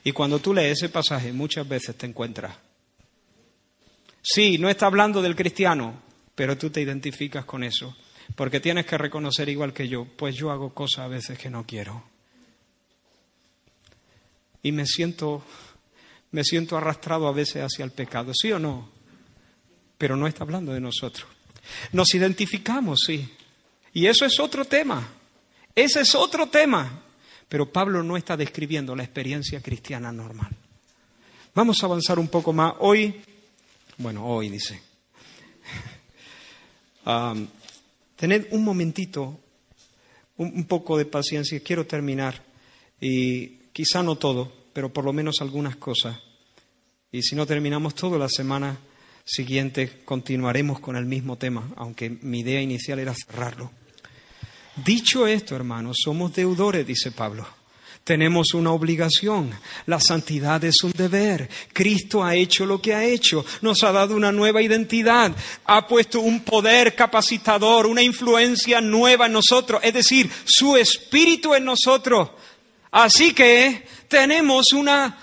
[0.04, 2.58] Y cuando tú lees ese pasaje, muchas veces te encuentras.
[4.22, 6.02] Sí, no está hablando del cristiano,
[6.36, 7.95] pero tú te identificas con eso.
[8.36, 11.66] Porque tienes que reconocer igual que yo, pues yo hago cosas a veces que no
[11.66, 12.04] quiero.
[14.62, 15.45] Y me siento
[16.32, 18.89] Me siento arrastrado a veces hacia el pecado, ¿sí o no?
[19.97, 21.27] Pero no está hablando de nosotros.
[21.91, 23.27] Nos identificamos, sí.
[23.93, 25.07] Y eso es otro tema.
[25.73, 27.03] Ese es otro tema.
[27.47, 30.51] Pero Pablo no está describiendo la experiencia cristiana normal.
[31.55, 32.75] Vamos a avanzar un poco más.
[32.80, 33.21] Hoy,
[33.97, 34.80] bueno, hoy dice.
[37.05, 37.47] Um,
[38.15, 39.39] tened un momentito,
[40.38, 41.59] un poco de paciencia.
[41.61, 42.43] Quiero terminar.
[43.01, 46.17] Y quizá no todo, pero por lo menos algunas cosas.
[47.11, 48.77] Y si no terminamos todo la semana
[49.25, 53.71] siguiente, continuaremos con el mismo tema, aunque mi idea inicial era cerrarlo.
[54.77, 57.45] Dicho esto, hermanos, somos deudores, dice Pablo.
[58.05, 59.51] Tenemos una obligación.
[59.86, 61.49] La santidad es un deber.
[61.73, 63.45] Cristo ha hecho lo que ha hecho.
[63.61, 65.36] Nos ha dado una nueva identidad.
[65.65, 69.82] Ha puesto un poder capacitador, una influencia nueva en nosotros.
[69.84, 72.30] Es decir, su espíritu en nosotros.
[72.91, 75.17] Así que tenemos una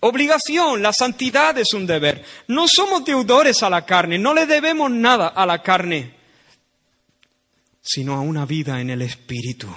[0.00, 2.24] obligación, la santidad es un deber.
[2.48, 6.14] No somos deudores a la carne, no le debemos nada a la carne,
[7.80, 9.68] sino a una vida en el Espíritu.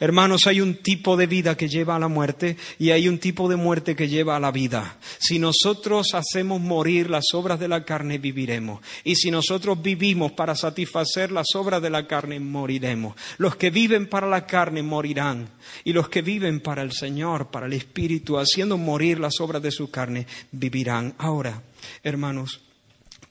[0.00, 3.48] Hermanos, hay un tipo de vida que lleva a la muerte y hay un tipo
[3.48, 4.96] de muerte que lleva a la vida.
[5.18, 8.80] Si nosotros hacemos morir las obras de la carne, viviremos.
[9.02, 13.16] Y si nosotros vivimos para satisfacer las obras de la carne, moriremos.
[13.38, 15.48] Los que viven para la carne morirán.
[15.82, 19.72] Y los que viven para el Señor, para el Espíritu, haciendo morir las obras de
[19.72, 21.14] su carne, vivirán.
[21.18, 21.60] Ahora,
[22.04, 22.60] hermanos,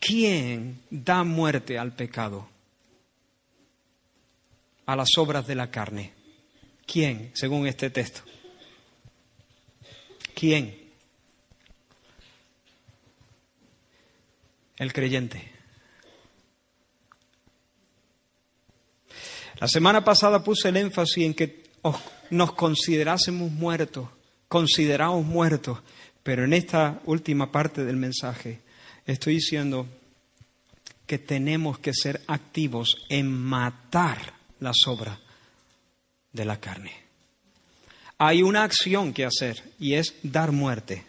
[0.01, 2.49] ¿quién da muerte al pecado?
[4.85, 6.16] A las obras de la carne.
[6.87, 8.21] ¿Quién, según este texto?
[10.33, 10.73] ¿Quién?
[14.77, 15.51] El creyente.
[19.59, 21.63] La semana pasada puse el énfasis en que
[22.29, 24.07] nos considerásemos muertos,
[24.47, 25.79] considerados muertos,
[26.23, 28.61] pero en esta última parte del mensaje
[29.05, 29.87] estoy diciendo
[31.05, 35.26] que tenemos que ser activos en matar las obras
[36.37, 36.93] de la carne.
[38.17, 41.03] Hay una acción que hacer y es dar muerte.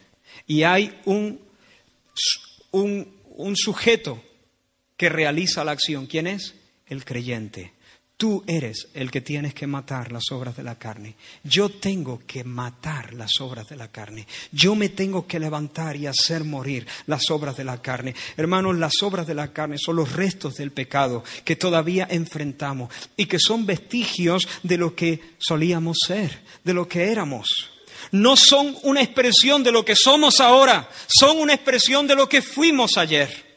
[0.47, 1.41] Y hay un,
[2.73, 4.23] un, un sujeto
[4.97, 6.07] que realiza la acción.
[6.07, 6.55] ¿Quién es?
[6.87, 7.73] El creyente.
[8.19, 11.15] Tú eres el que tienes que matar las obras de la carne.
[11.45, 14.27] Yo tengo que matar las obras de la carne.
[14.51, 18.17] Yo me tengo que levantar y hacer morir las obras de la carne.
[18.37, 23.27] Hermanos, las obras de la carne son los restos del pecado que todavía enfrentamos y
[23.27, 27.71] que son vestigios de lo que solíamos ser, de lo que éramos.
[28.11, 32.43] No son una expresión de lo que somos ahora, son una expresión de lo que
[32.43, 33.48] fuimos ayer.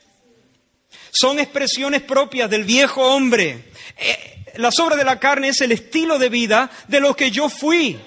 [1.11, 3.71] Son expresiones propias del viejo hombre.
[3.97, 7.49] Eh, las obras de la carne es el estilo de vida de lo que yo
[7.49, 7.99] fui,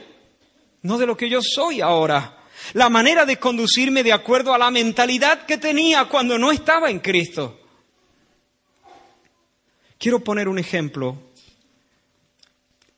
[0.82, 2.38] no de lo que yo soy ahora.
[2.72, 7.00] La manera de conducirme de acuerdo a la mentalidad que tenía cuando no estaba en
[7.00, 7.60] Cristo.
[9.98, 11.18] Quiero poner un ejemplo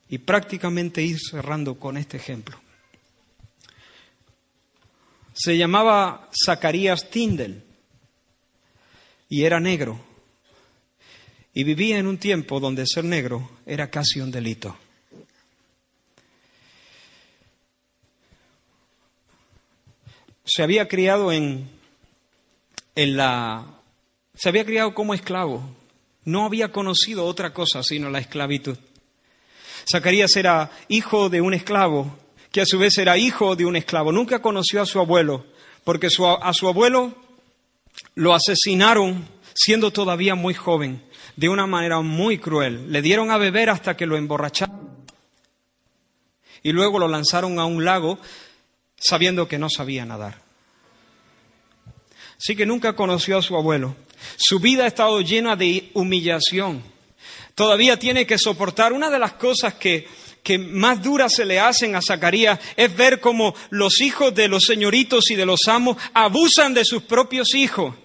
[0.09, 2.61] y prácticamente ir cerrando con este ejemplo.
[5.32, 7.65] Se llamaba Zacarías Tindel
[9.29, 10.01] y era negro
[11.57, 14.77] y vivía en un tiempo donde ser negro era casi un delito.
[20.45, 21.66] Se había criado en,
[22.95, 23.64] en la...
[24.35, 25.66] Se había criado como esclavo.
[26.24, 28.77] No había conocido otra cosa sino la esclavitud.
[29.91, 32.18] Zacarías era hijo de un esclavo,
[32.53, 34.12] que a su vez era hijo de un esclavo.
[34.12, 35.47] Nunca conoció a su abuelo,
[35.85, 37.14] porque a su abuelo
[38.14, 41.03] lo asesinaron siendo todavía muy joven
[41.36, 42.90] de una manera muy cruel.
[42.90, 44.86] Le dieron a beber hasta que lo emborracharon
[46.62, 48.18] y luego lo lanzaron a un lago
[48.97, 50.40] sabiendo que no sabía nadar.
[52.38, 53.97] Así que nunca conoció a su abuelo.
[54.36, 56.82] Su vida ha estado llena de humillación.
[57.55, 60.09] Todavía tiene que soportar una de las cosas que,
[60.47, 64.62] que más duras se le hacen a Zacarías es ver cómo los hijos de los
[64.62, 67.97] señoritos y de los amos abusan de sus propios hijos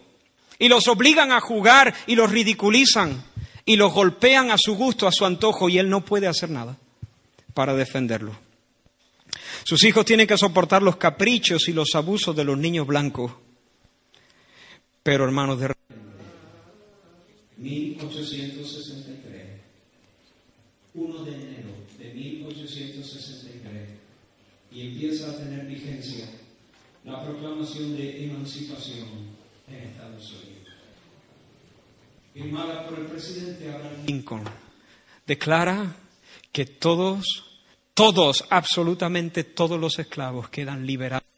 [0.57, 3.23] y los obligan a jugar y los ridiculizan
[3.63, 6.77] y los golpean a su gusto, a su antojo y él no puede hacer nada
[7.53, 8.35] para defenderlo.
[9.63, 13.33] Sus hijos tienen que soportar los caprichos y los abusos de los niños blancos.
[15.03, 15.75] Pero hermanos de
[17.57, 19.61] 1863,
[20.95, 21.70] 1 de enero
[22.21, 23.89] 1863,
[24.71, 26.25] y empieza a tener vigencia
[27.03, 29.07] la proclamación de emancipación
[29.67, 30.73] en Estados Unidos.
[32.33, 34.43] Firmada por el presidente Abraham Lincoln,
[35.25, 35.95] declara
[36.51, 37.25] que todos,
[37.93, 41.30] todos, absolutamente todos los esclavos quedan liberados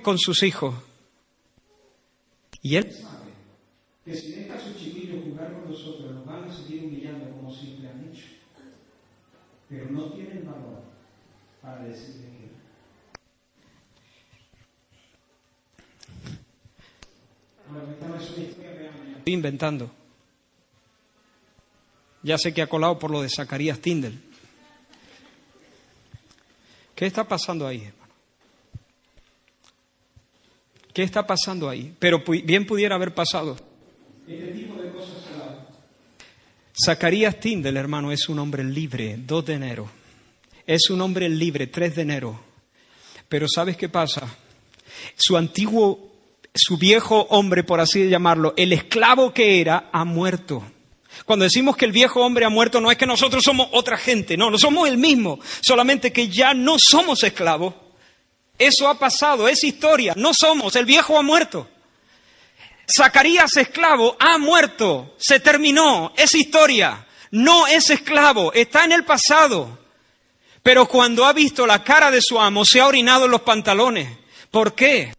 [0.00, 0.74] con sus hijos.
[2.62, 3.32] Y él sabe
[4.04, 7.54] que si deja a sus chiquillos jugar con nosotros, nos van a seguir humillando como
[7.54, 8.24] siempre han hecho.
[9.68, 10.82] Pero no tienen valor
[11.60, 12.46] para decirle que.
[19.18, 19.90] Estoy inventando.
[22.22, 24.20] Ya sé que ha colado por lo de Zacarías Tindel.
[26.94, 28.05] ¿Qué está pasando ahí, hermano?
[30.96, 31.94] ¿Qué está pasando ahí?
[31.98, 33.54] Pero bien pudiera haber pasado.
[36.86, 39.90] Zacarías Tindel, hermano, es un hombre libre, 2 de enero.
[40.66, 42.40] Es un hombre libre, 3 de enero.
[43.28, 44.26] Pero ¿sabes qué pasa?
[45.16, 46.14] Su antiguo,
[46.54, 50.64] su viejo hombre, por así llamarlo, el esclavo que era, ha muerto.
[51.26, 54.38] Cuando decimos que el viejo hombre ha muerto, no es que nosotros somos otra gente,
[54.38, 57.74] no, no somos el mismo, solamente que ya no somos esclavos.
[58.58, 61.68] Eso ha pasado, es historia, no somos, el viejo ha muerto.
[62.90, 69.78] Zacarías esclavo ha muerto, se terminó, es historia, no es esclavo, está en el pasado.
[70.62, 74.08] Pero cuando ha visto la cara de su amo, se ha orinado en los pantalones.
[74.50, 75.12] ¿Por qué?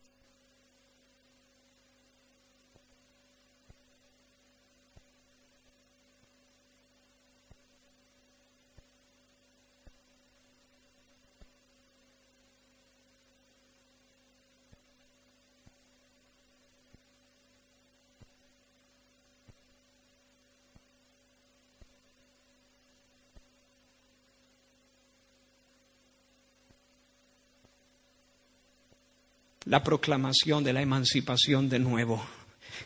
[29.68, 32.24] La proclamación de la emancipación de nuevo.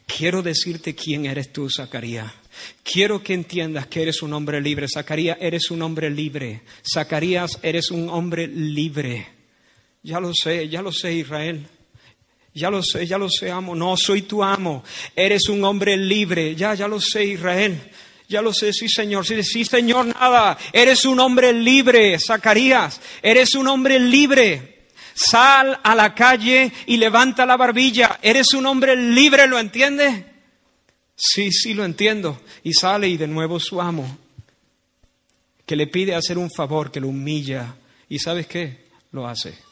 [0.05, 2.31] Quiero decirte quién eres tú, Zacarías.
[2.83, 4.87] Quiero que entiendas que eres un hombre libre.
[4.87, 6.61] Zacarías, eres un hombre libre.
[6.91, 9.27] Zacarías, eres un hombre libre.
[10.03, 11.67] Ya lo sé, ya lo sé, Israel.
[12.53, 13.75] Ya lo sé, ya lo sé, amo.
[13.75, 14.83] No, soy tu amo.
[15.15, 16.55] Eres un hombre libre.
[16.55, 17.79] Ya, ya lo sé, Israel.
[18.27, 19.25] Ya lo sé, sí, Señor.
[19.25, 20.57] Sí, sí, Señor, nada.
[20.73, 22.99] Eres un hombre libre, Zacarías.
[23.21, 24.70] Eres un hombre libre.
[25.13, 28.19] Sal a la calle y levanta la barbilla.
[28.21, 30.25] Eres un hombre libre, ¿lo entiendes?
[31.15, 32.41] Sí, sí, lo entiendo.
[32.63, 34.17] Y sale y de nuevo su amo,
[35.65, 37.75] que le pide hacer un favor, que lo humilla.
[38.09, 38.87] ¿Y sabes qué?
[39.11, 39.70] Lo hace.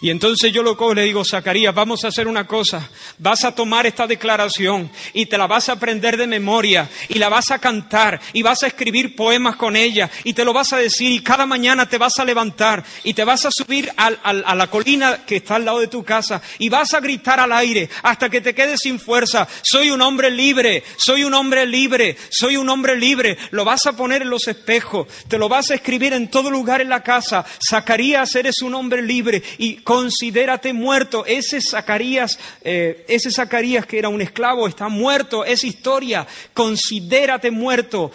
[0.00, 2.88] Y entonces yo lo cojo y le digo, Zacarías, vamos a hacer una cosa.
[3.18, 7.28] Vas a tomar esta declaración y te la vas a aprender de memoria y la
[7.28, 10.78] vas a cantar y vas a escribir poemas con ella y te lo vas a
[10.78, 14.66] decir y cada mañana te vas a levantar y te vas a subir a la
[14.68, 18.28] colina que está al lado de tu casa y vas a gritar al aire hasta
[18.28, 19.46] que te quedes sin fuerza.
[19.62, 23.36] Soy un hombre libre, soy un hombre libre, soy un hombre libre.
[23.50, 26.80] Lo vas a poner en los espejos, te lo vas a escribir en todo lugar
[26.80, 27.44] en la casa.
[27.66, 31.24] Zacarías, eres un hombre libre y considérate muerto.
[31.26, 36.26] Ese Zacarías, eh, ese Zacarías que era un esclavo está muerto, es historia.
[36.52, 38.12] Considérate muerto.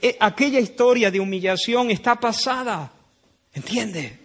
[0.00, 2.92] Eh, aquella historia de humillación está pasada.
[3.52, 4.18] ¿Entiende?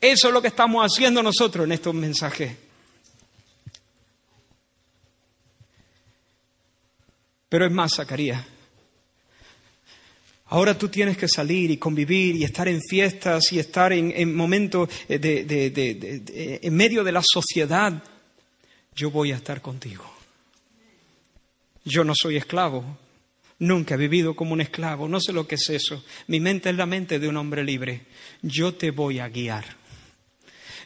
[0.00, 2.56] Eso es lo que estamos haciendo nosotros en estos mensajes.
[7.48, 8.55] Pero es más, Zacarías.
[10.48, 14.88] Ahora tú tienes que salir y convivir y estar en fiestas y estar en, momentos
[15.08, 18.02] eh, de, en medio de la sociedad.
[18.94, 20.04] Yo voy a estar contigo.
[21.84, 22.98] Yo no soy esclavo.
[23.58, 25.08] Nunca he vivido como un esclavo.
[25.08, 26.04] No sé lo que es eso.
[26.28, 28.02] Mi mente es la mente de un hombre libre.
[28.42, 29.64] Yo te voy a guiar.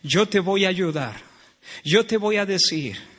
[0.02, 1.20] Yo te voy a ayudar.
[1.84, 3.09] Yo te voy a decir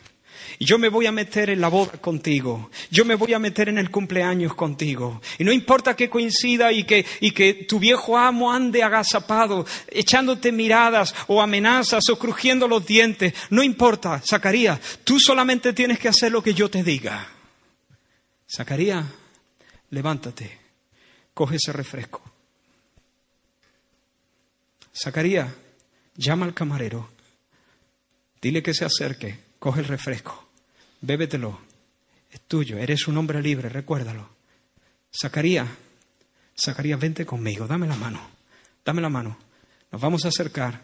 [0.59, 2.69] yo me voy a meter en la boda contigo.
[2.89, 5.21] Yo me voy a meter en el cumpleaños contigo.
[5.37, 10.51] Y no importa que coincida y que, y que tu viejo amo ande agazapado, echándote
[10.51, 13.33] miradas o amenazas o crujiendo los dientes.
[13.49, 17.27] No importa, Zacarías, tú solamente tienes que hacer lo que yo te diga.
[18.53, 19.05] Zacarías,
[19.89, 20.57] levántate,
[21.33, 22.21] coge ese refresco.
[24.93, 25.49] Zacarías,
[26.15, 27.09] llama al camarero,
[28.41, 30.51] dile que se acerque, coge el refresco
[31.01, 31.59] bébetelo,
[32.31, 34.29] es tuyo, eres un hombre libre, recuérdalo.
[35.11, 35.67] Zacarías,
[36.57, 38.21] Zacarías, vente conmigo, dame la mano,
[38.85, 39.37] dame la mano,
[39.91, 40.79] nos vamos a acercar.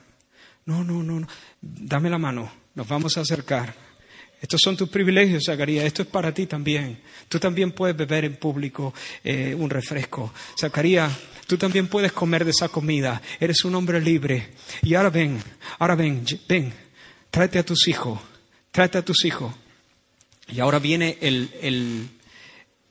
[0.65, 1.27] No, no, no, no,
[1.61, 3.73] dame la mano, nos vamos a acercar.
[4.41, 7.01] Estos son tus privilegios, Zacarías, esto es para ti también.
[7.27, 10.31] Tú también puedes beber en público eh, un refresco.
[10.59, 11.11] Zacarías,
[11.47, 13.21] tú también puedes comer de esa comida.
[13.39, 14.51] Eres un hombre libre.
[14.83, 15.41] Y ahora ven,
[15.79, 16.71] ahora ven, ven,
[17.31, 18.19] tráete a tus hijos,
[18.77, 19.51] tráete a tus hijos.
[20.49, 22.11] Y ahora viene el,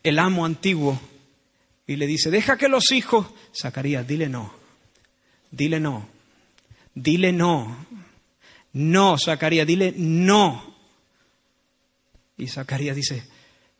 [0.02, 1.00] el, amo antiguo
[1.86, 4.52] y le dice, deja que los hijos, Zacarías, dile no,
[5.52, 6.08] dile no,
[6.92, 7.86] dile no,
[8.72, 10.74] No, Zacarías, dile no.
[12.36, 13.22] Y Zacarías dice,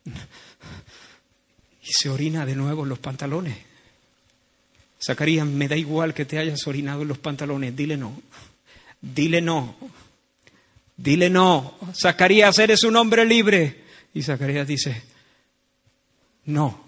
[0.05, 3.57] y se orina de nuevo en los pantalones.
[5.05, 8.17] Zacarías, me da igual que te hayas orinado en los pantalones, dile no,
[9.01, 9.75] dile no,
[10.97, 11.77] dile no.
[11.93, 13.85] Zacarías, eres un hombre libre.
[14.13, 15.03] Y Zacarías dice,
[16.45, 16.85] no.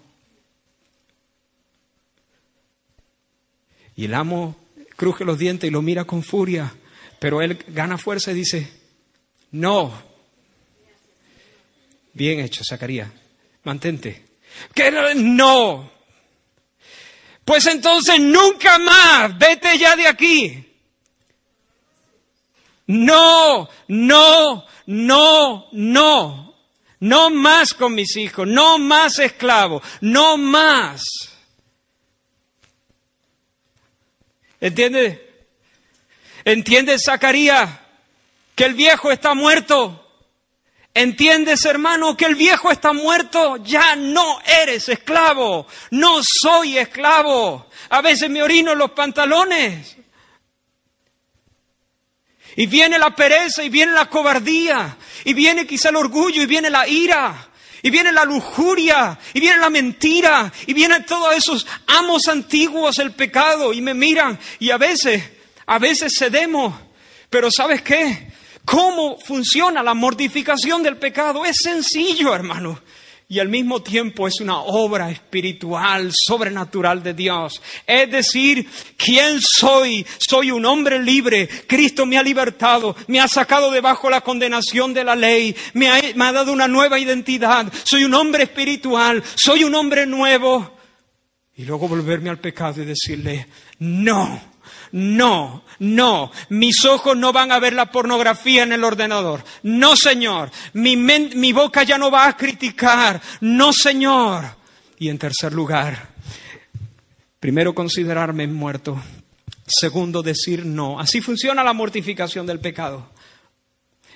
[3.96, 4.56] Y el amo
[4.96, 6.74] cruje los dientes y lo mira con furia,
[7.18, 8.70] pero él gana fuerza y dice,
[9.52, 9.92] no.
[12.12, 13.10] Bien hecho, Zacarías,
[13.62, 14.24] mantente.
[14.74, 15.90] ¿Qué no?
[17.44, 20.69] Pues entonces nunca más, vete ya de aquí.
[22.90, 26.54] No, no, no, no.
[26.98, 31.02] No más con mis hijos, no más esclavos, no más.
[34.60, 35.20] ¿Entiendes?
[36.44, 37.70] ¿Entiendes, Zacarías,
[38.56, 39.96] que el viejo está muerto?
[40.92, 43.58] ¿Entiendes, hermano, que el viejo está muerto?
[43.58, 45.68] Ya no eres esclavo.
[45.92, 47.68] No soy esclavo.
[47.88, 49.96] A veces me orino los pantalones.
[52.60, 54.94] Y viene la pereza, y viene la cobardía,
[55.24, 57.48] y viene quizá el orgullo, y viene la ira,
[57.80, 63.12] y viene la lujuria, y viene la mentira, y vienen todos esos amos antiguos, el
[63.12, 65.24] pecado, y me miran, y a veces,
[65.64, 66.74] a veces cedemos.
[67.30, 68.30] Pero ¿sabes qué?
[68.66, 71.46] ¿Cómo funciona la mortificación del pecado?
[71.46, 72.78] Es sencillo, hermano.
[73.30, 77.62] Y al mismo tiempo es una obra espiritual, sobrenatural de Dios.
[77.86, 80.04] Es decir, ¿quién soy?
[80.18, 81.48] Soy un hombre libre.
[81.68, 86.00] Cristo me ha libertado, me ha sacado debajo la condenación de la ley, me ha,
[86.16, 87.72] me ha dado una nueva identidad.
[87.84, 90.76] Soy un hombre espiritual, soy un hombre nuevo.
[91.54, 93.46] Y luego volverme al pecado y decirle,
[93.78, 94.40] no,
[94.92, 99.44] no, no, mis ojos no van a ver la pornografía en el ordenador.
[99.62, 103.20] No, Señor, mi, boca ya no va a criticar.
[103.40, 104.56] No, Señor.
[104.98, 106.08] Y en tercer lugar,
[107.38, 109.00] primero considerarme muerto.
[109.66, 110.98] Segundo, decir no.
[110.98, 113.08] Así funciona la mortificación del pecado.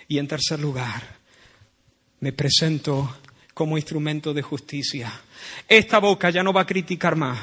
[0.09, 1.03] Y en tercer lugar,
[2.21, 3.17] me presento
[3.55, 5.13] como instrumento de justicia.
[5.69, 7.39] Esta boca ya no va a criticar más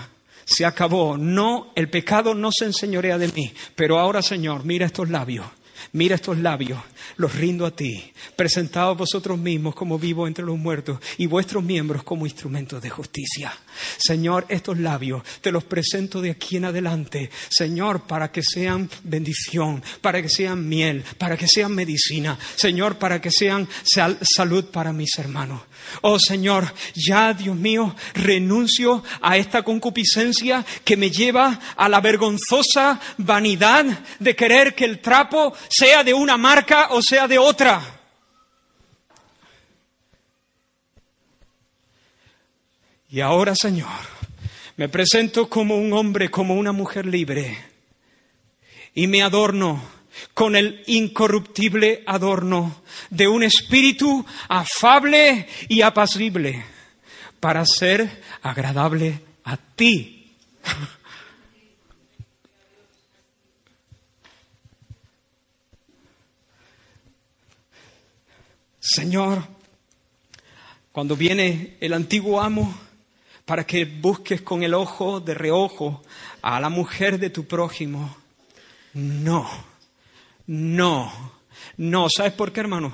[0.52, 1.18] se acabó.
[1.18, 3.54] No, el pecado no se enseñorea de mí.
[3.76, 5.46] Pero ahora, Señor, mira estos labios.
[5.94, 6.80] Mira estos labios,
[7.18, 12.04] los rindo a ti, presentados vosotros mismos como vivos entre los muertos y vuestros miembros
[12.04, 13.52] como instrumentos de justicia.
[13.98, 19.84] Señor, estos labios te los presento de aquí en adelante, Señor, para que sean bendición,
[20.02, 25.18] para que sean miel, para que sean medicina, Señor, para que sean salud para mis
[25.18, 25.62] hermanos.
[26.02, 33.00] Oh Señor, ya Dios mío, renuncio a esta concupiscencia que me lleva a la vergonzosa
[33.18, 33.86] vanidad
[34.20, 38.01] de querer que el trapo sea de una marca o sea de otra.
[43.12, 43.90] Y ahora, Señor,
[44.78, 47.58] me presento como un hombre, como una mujer libre,
[48.96, 49.84] y me adorno
[50.34, 56.64] con el incorruptible adorno de un espíritu afable y apacible
[57.42, 60.32] para ser agradable a ti.
[68.80, 69.46] Señor,
[70.94, 72.91] cuando viene el antiguo amo
[73.52, 76.02] para que busques con el ojo de reojo
[76.42, 78.16] a la mujer de tu prójimo,
[78.94, 79.46] no,
[80.48, 81.34] no,
[81.76, 82.10] no.
[82.10, 82.94] ¿Sabes por qué, hermano?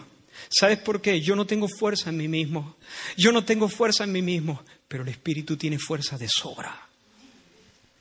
[0.50, 1.22] ¿Sabes por qué?
[1.22, 2.76] Yo no tengo fuerza en mí mismo.
[3.16, 6.87] Yo no tengo fuerza en mí mismo, pero el Espíritu tiene fuerza de sobra.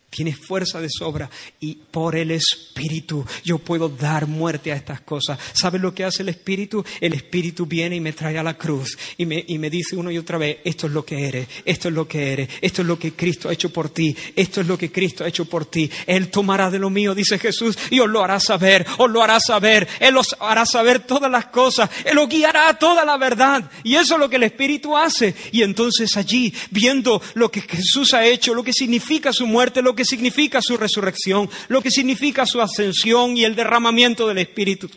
[0.09, 1.28] Tienes fuerza de sobra
[1.61, 5.38] y por el Espíritu yo puedo dar muerte a estas cosas.
[5.52, 6.84] ¿Sabes lo que hace el Espíritu?
[7.00, 10.11] El Espíritu viene y me trae a la cruz y me, y me dice uno
[10.11, 12.88] y otra vez, esto es lo que eres, esto es lo que eres, esto es
[12.88, 15.66] lo que Cristo ha hecho por ti, esto es lo que Cristo ha hecho por
[15.66, 15.90] ti.
[16.07, 19.38] Él tomará de lo mío, dice Jesús, y os lo hará saber, os lo hará
[19.38, 23.70] saber, Él os hará saber todas las cosas, Él os guiará a toda la verdad.
[23.82, 25.34] Y eso es lo que el Espíritu hace.
[25.52, 29.94] Y entonces allí, viendo lo que Jesús ha hecho, lo que significa su muerte, lo
[29.94, 34.88] que significa su resurrección, lo que significa su ascensión y el derramamiento del Espíritu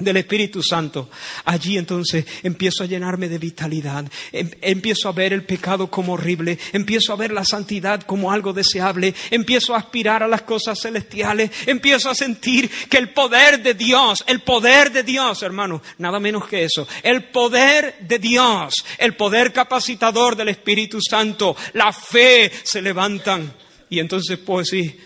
[0.00, 1.08] del Espíritu Santo.
[1.44, 6.58] Allí entonces empiezo a llenarme de vitalidad, em, empiezo a ver el pecado como horrible,
[6.72, 11.50] empiezo a ver la santidad como algo deseable, empiezo a aspirar a las cosas celestiales,
[11.66, 16.46] empiezo a sentir que el poder de Dios, el poder de Dios, hermano, nada menos
[16.46, 22.82] que eso, el poder de Dios, el poder capacitador del Espíritu Santo, la fe se
[22.82, 23.52] levantan
[23.90, 24.98] y entonces puedo decir,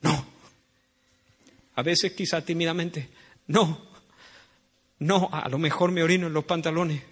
[0.00, 0.26] no,
[1.74, 3.10] A veces quizá tímidamente,
[3.48, 3.86] no,
[5.00, 7.02] no, a lo mejor me orino en los pantalones,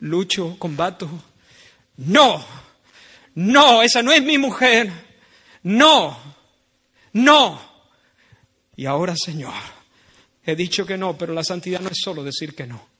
[0.00, 1.08] lucho, combato,
[1.96, 2.44] no,
[3.34, 4.92] no, esa no es mi mujer,
[5.64, 6.16] no,
[7.14, 7.72] no.
[8.76, 9.54] Y ahora, Señor,
[10.44, 12.91] he dicho que no, pero la santidad no es solo decir que no.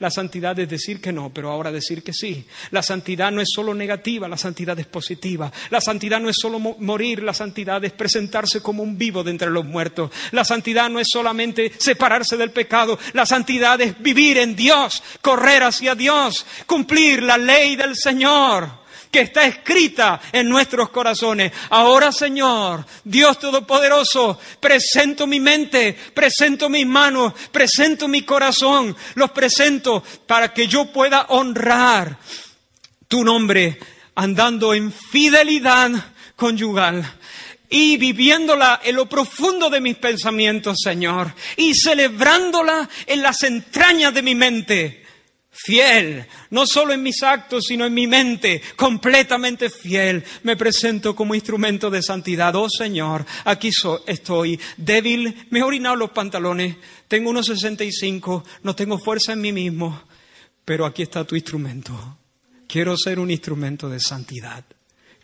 [0.00, 2.46] La santidad es decir que no, pero ahora decir que sí.
[2.70, 5.52] La santidad no es solo negativa, la santidad es positiva.
[5.68, 9.50] La santidad no es solo morir, la santidad es presentarse como un vivo de entre
[9.50, 10.10] los muertos.
[10.32, 15.64] La santidad no es solamente separarse del pecado, la santidad es vivir en Dios, correr
[15.64, 18.79] hacia Dios, cumplir la ley del Señor
[19.10, 21.52] que está escrita en nuestros corazones.
[21.70, 30.02] Ahora, Señor, Dios Todopoderoso, presento mi mente, presento mis manos, presento mi corazón, los presento
[30.26, 32.18] para que yo pueda honrar
[33.08, 33.78] tu nombre
[34.14, 35.90] andando en fidelidad
[36.36, 37.18] conyugal
[37.68, 44.22] y viviéndola en lo profundo de mis pensamientos, Señor, y celebrándola en las entrañas de
[44.22, 44.99] mi mente
[45.50, 50.24] fiel, no solo en mis actos, sino en mi mente, completamente fiel.
[50.42, 52.54] Me presento como instrumento de santidad.
[52.56, 53.70] Oh Señor, aquí
[54.06, 56.76] estoy, débil, me he orinado los pantalones,
[57.08, 60.02] tengo unos 65, no tengo fuerza en mí mismo,
[60.64, 62.18] pero aquí está tu instrumento.
[62.66, 64.64] Quiero ser un instrumento de santidad.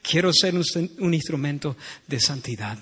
[0.03, 0.55] Quiero ser
[0.99, 2.79] un instrumento de santidad.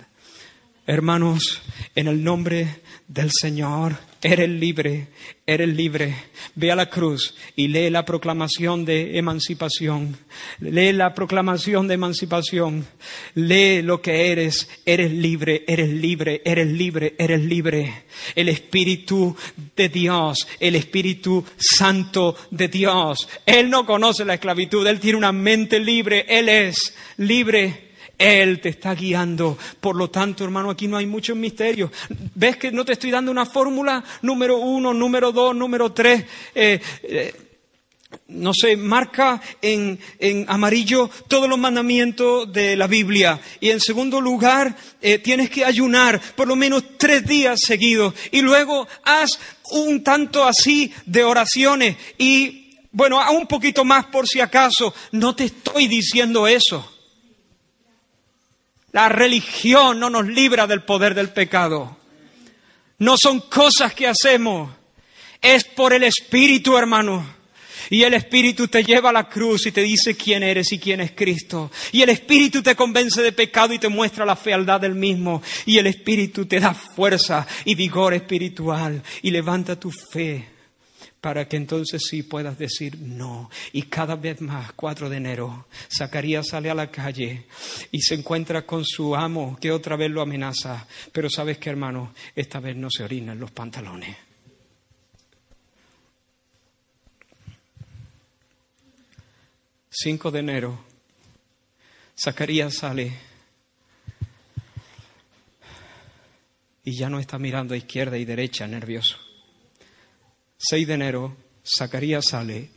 [0.86, 1.62] Hermanos,
[1.94, 5.08] en el nombre del Señor, eres libre,
[5.46, 6.14] eres libre.
[6.56, 10.14] Ve a la cruz y lee la proclamación de emancipación.
[10.60, 12.86] Lee la proclamación de emancipación.
[13.34, 14.68] Lee lo que eres.
[14.84, 18.04] Eres libre, eres libre, eres libre, eres libre.
[18.34, 19.34] El Espíritu
[19.74, 23.26] de Dios, el Espíritu Santo de Dios.
[23.46, 27.83] Él no conoce la esclavitud, Él tiene una mente libre, Él es libre.
[28.18, 29.58] Él te está guiando.
[29.80, 31.90] Por lo tanto, hermano, aquí no hay muchos misterios.
[32.34, 36.24] ¿Ves que no te estoy dando una fórmula número uno, número dos, número tres?
[36.54, 37.34] Eh, eh,
[38.28, 39.98] no sé, marca en,
[40.48, 43.40] amarillo todos los mandamientos de la Biblia.
[43.60, 48.14] Y en segundo lugar, eh, tienes que ayunar por lo menos tres días seguidos.
[48.30, 49.38] Y luego haz
[49.70, 51.96] un tanto así de oraciones.
[52.18, 54.94] Y bueno, a un poquito más por si acaso.
[55.12, 56.93] No te estoy diciendo eso.
[58.94, 61.96] La religión no nos libra del poder del pecado.
[62.98, 64.70] No son cosas que hacemos.
[65.42, 67.26] Es por el Espíritu, hermano.
[67.90, 71.00] Y el Espíritu te lleva a la cruz y te dice quién eres y quién
[71.00, 71.72] es Cristo.
[71.90, 75.42] Y el Espíritu te convence de pecado y te muestra la fealdad del mismo.
[75.66, 80.53] Y el Espíritu te da fuerza y vigor espiritual y levanta tu fe
[81.24, 83.48] para que entonces sí puedas decir no.
[83.72, 87.46] Y cada vez más, 4 de enero, Zacarías sale a la calle
[87.90, 90.86] y se encuentra con su amo que otra vez lo amenaza.
[91.12, 94.14] Pero sabes que, hermano, esta vez no se orina en los pantalones.
[99.88, 100.84] Cinco de enero,
[102.22, 103.16] Zacarías sale
[106.84, 109.16] y ya no está mirando a izquierda y derecha nervioso.
[110.66, 112.70] 6 de enero, Zacarías sale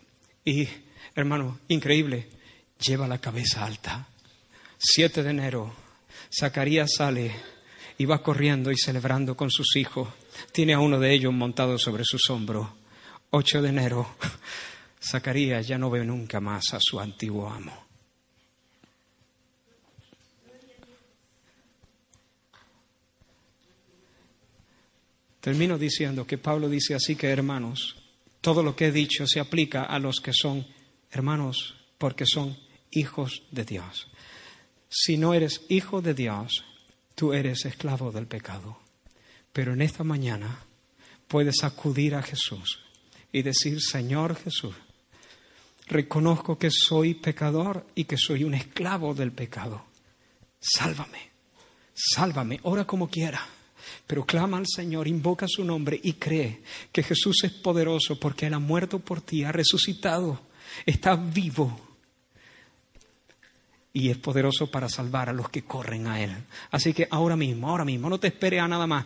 [0.43, 0.67] y,
[1.15, 2.27] hermano, increíble,
[2.85, 4.07] lleva la cabeza alta.
[4.77, 5.73] 7 de enero,
[6.37, 7.31] Zacarías sale
[7.97, 10.09] y va corriendo y celebrando con sus hijos.
[10.51, 12.67] Tiene a uno de ellos montado sobre sus hombros.
[13.29, 14.15] 8 de enero,
[15.01, 17.86] Zacarías ya no ve nunca más a su antiguo amo.
[25.47, 27.95] Termino diciendo que Pablo dice así que, hermanos,
[28.41, 30.67] todo lo que he dicho se aplica a los que son
[31.09, 32.57] hermanos porque son
[32.91, 34.09] hijos de Dios.
[34.89, 36.65] Si no eres hijo de Dios,
[37.15, 38.77] tú eres esclavo del pecado.
[39.53, 40.65] Pero en esta mañana
[41.29, 42.81] puedes acudir a Jesús
[43.31, 44.75] y decir, Señor Jesús,
[45.85, 49.85] reconozco que soy pecador y que soy un esclavo del pecado.
[50.59, 51.31] Sálvame,
[51.93, 53.47] sálvame, ora como quiera
[54.05, 56.61] pero clama al Señor, invoca su nombre y cree
[56.91, 60.39] que Jesús es poderoso porque Él ha muerto por ti, ha resucitado,
[60.85, 61.79] está vivo
[63.93, 66.31] y es poderoso para salvar a los que corren a Él.
[66.71, 69.05] Así que ahora mismo, ahora mismo, no te esperes a nada más.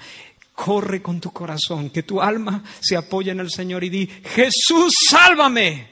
[0.53, 4.93] Corre con tu corazón, que tu alma se apoye en el Señor y di, Jesús,
[5.09, 5.91] sálvame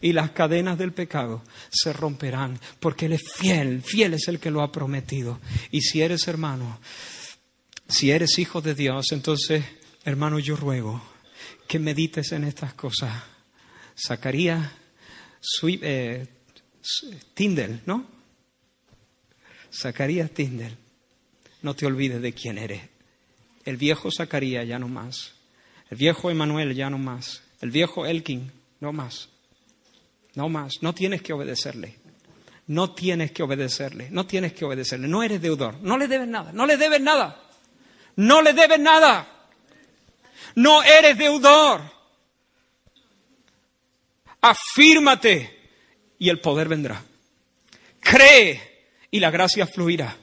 [0.00, 4.50] y las cadenas del pecado se romperán, porque Él es fiel, fiel es el que
[4.50, 5.40] lo ha prometido.
[5.70, 6.78] Y si eres hermano,
[7.88, 9.64] si eres hijo de Dios, entonces,
[10.04, 11.02] hermano, yo ruego
[11.66, 13.12] que medites en estas cosas.
[14.06, 14.70] Zacarías
[15.62, 16.26] eh,
[17.86, 18.06] ¿no?
[19.72, 20.76] Zacarías Tindel,
[21.62, 22.82] no te olvides de quién eres.
[23.64, 25.34] El viejo Zacarías ya no más.
[25.90, 27.42] El viejo Emanuel ya no más.
[27.60, 29.28] El viejo Elkin no más.
[30.34, 30.74] No más.
[30.82, 31.96] No tienes que obedecerle.
[32.66, 34.10] No tienes que obedecerle.
[34.10, 35.08] No tienes que obedecerle.
[35.08, 35.80] No eres deudor.
[35.82, 36.52] No le debes nada.
[36.52, 37.47] No le debes nada.
[38.18, 39.26] No le debes nada.
[40.56, 41.80] No eres deudor.
[44.40, 45.70] Afírmate
[46.18, 47.00] y el poder vendrá.
[48.00, 50.16] Cree y la gracia fluirá.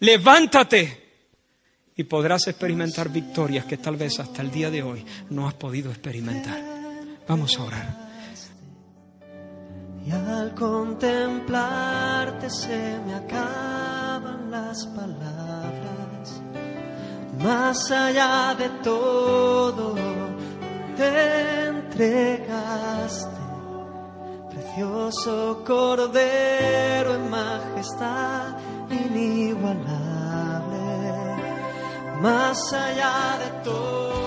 [0.00, 1.04] Levántate
[1.96, 5.90] y podrás experimentar victorias que tal vez hasta el día de hoy no has podido
[5.90, 6.62] experimentar.
[7.26, 8.06] Vamos a orar.
[10.06, 15.95] Y al contemplarte se me acaban las palabras.
[17.42, 19.94] Más allá de todo,
[20.96, 23.36] te entregaste.
[24.50, 28.56] Precioso cordero en majestad
[28.90, 29.86] inigualable.
[32.20, 34.25] Más allá de todo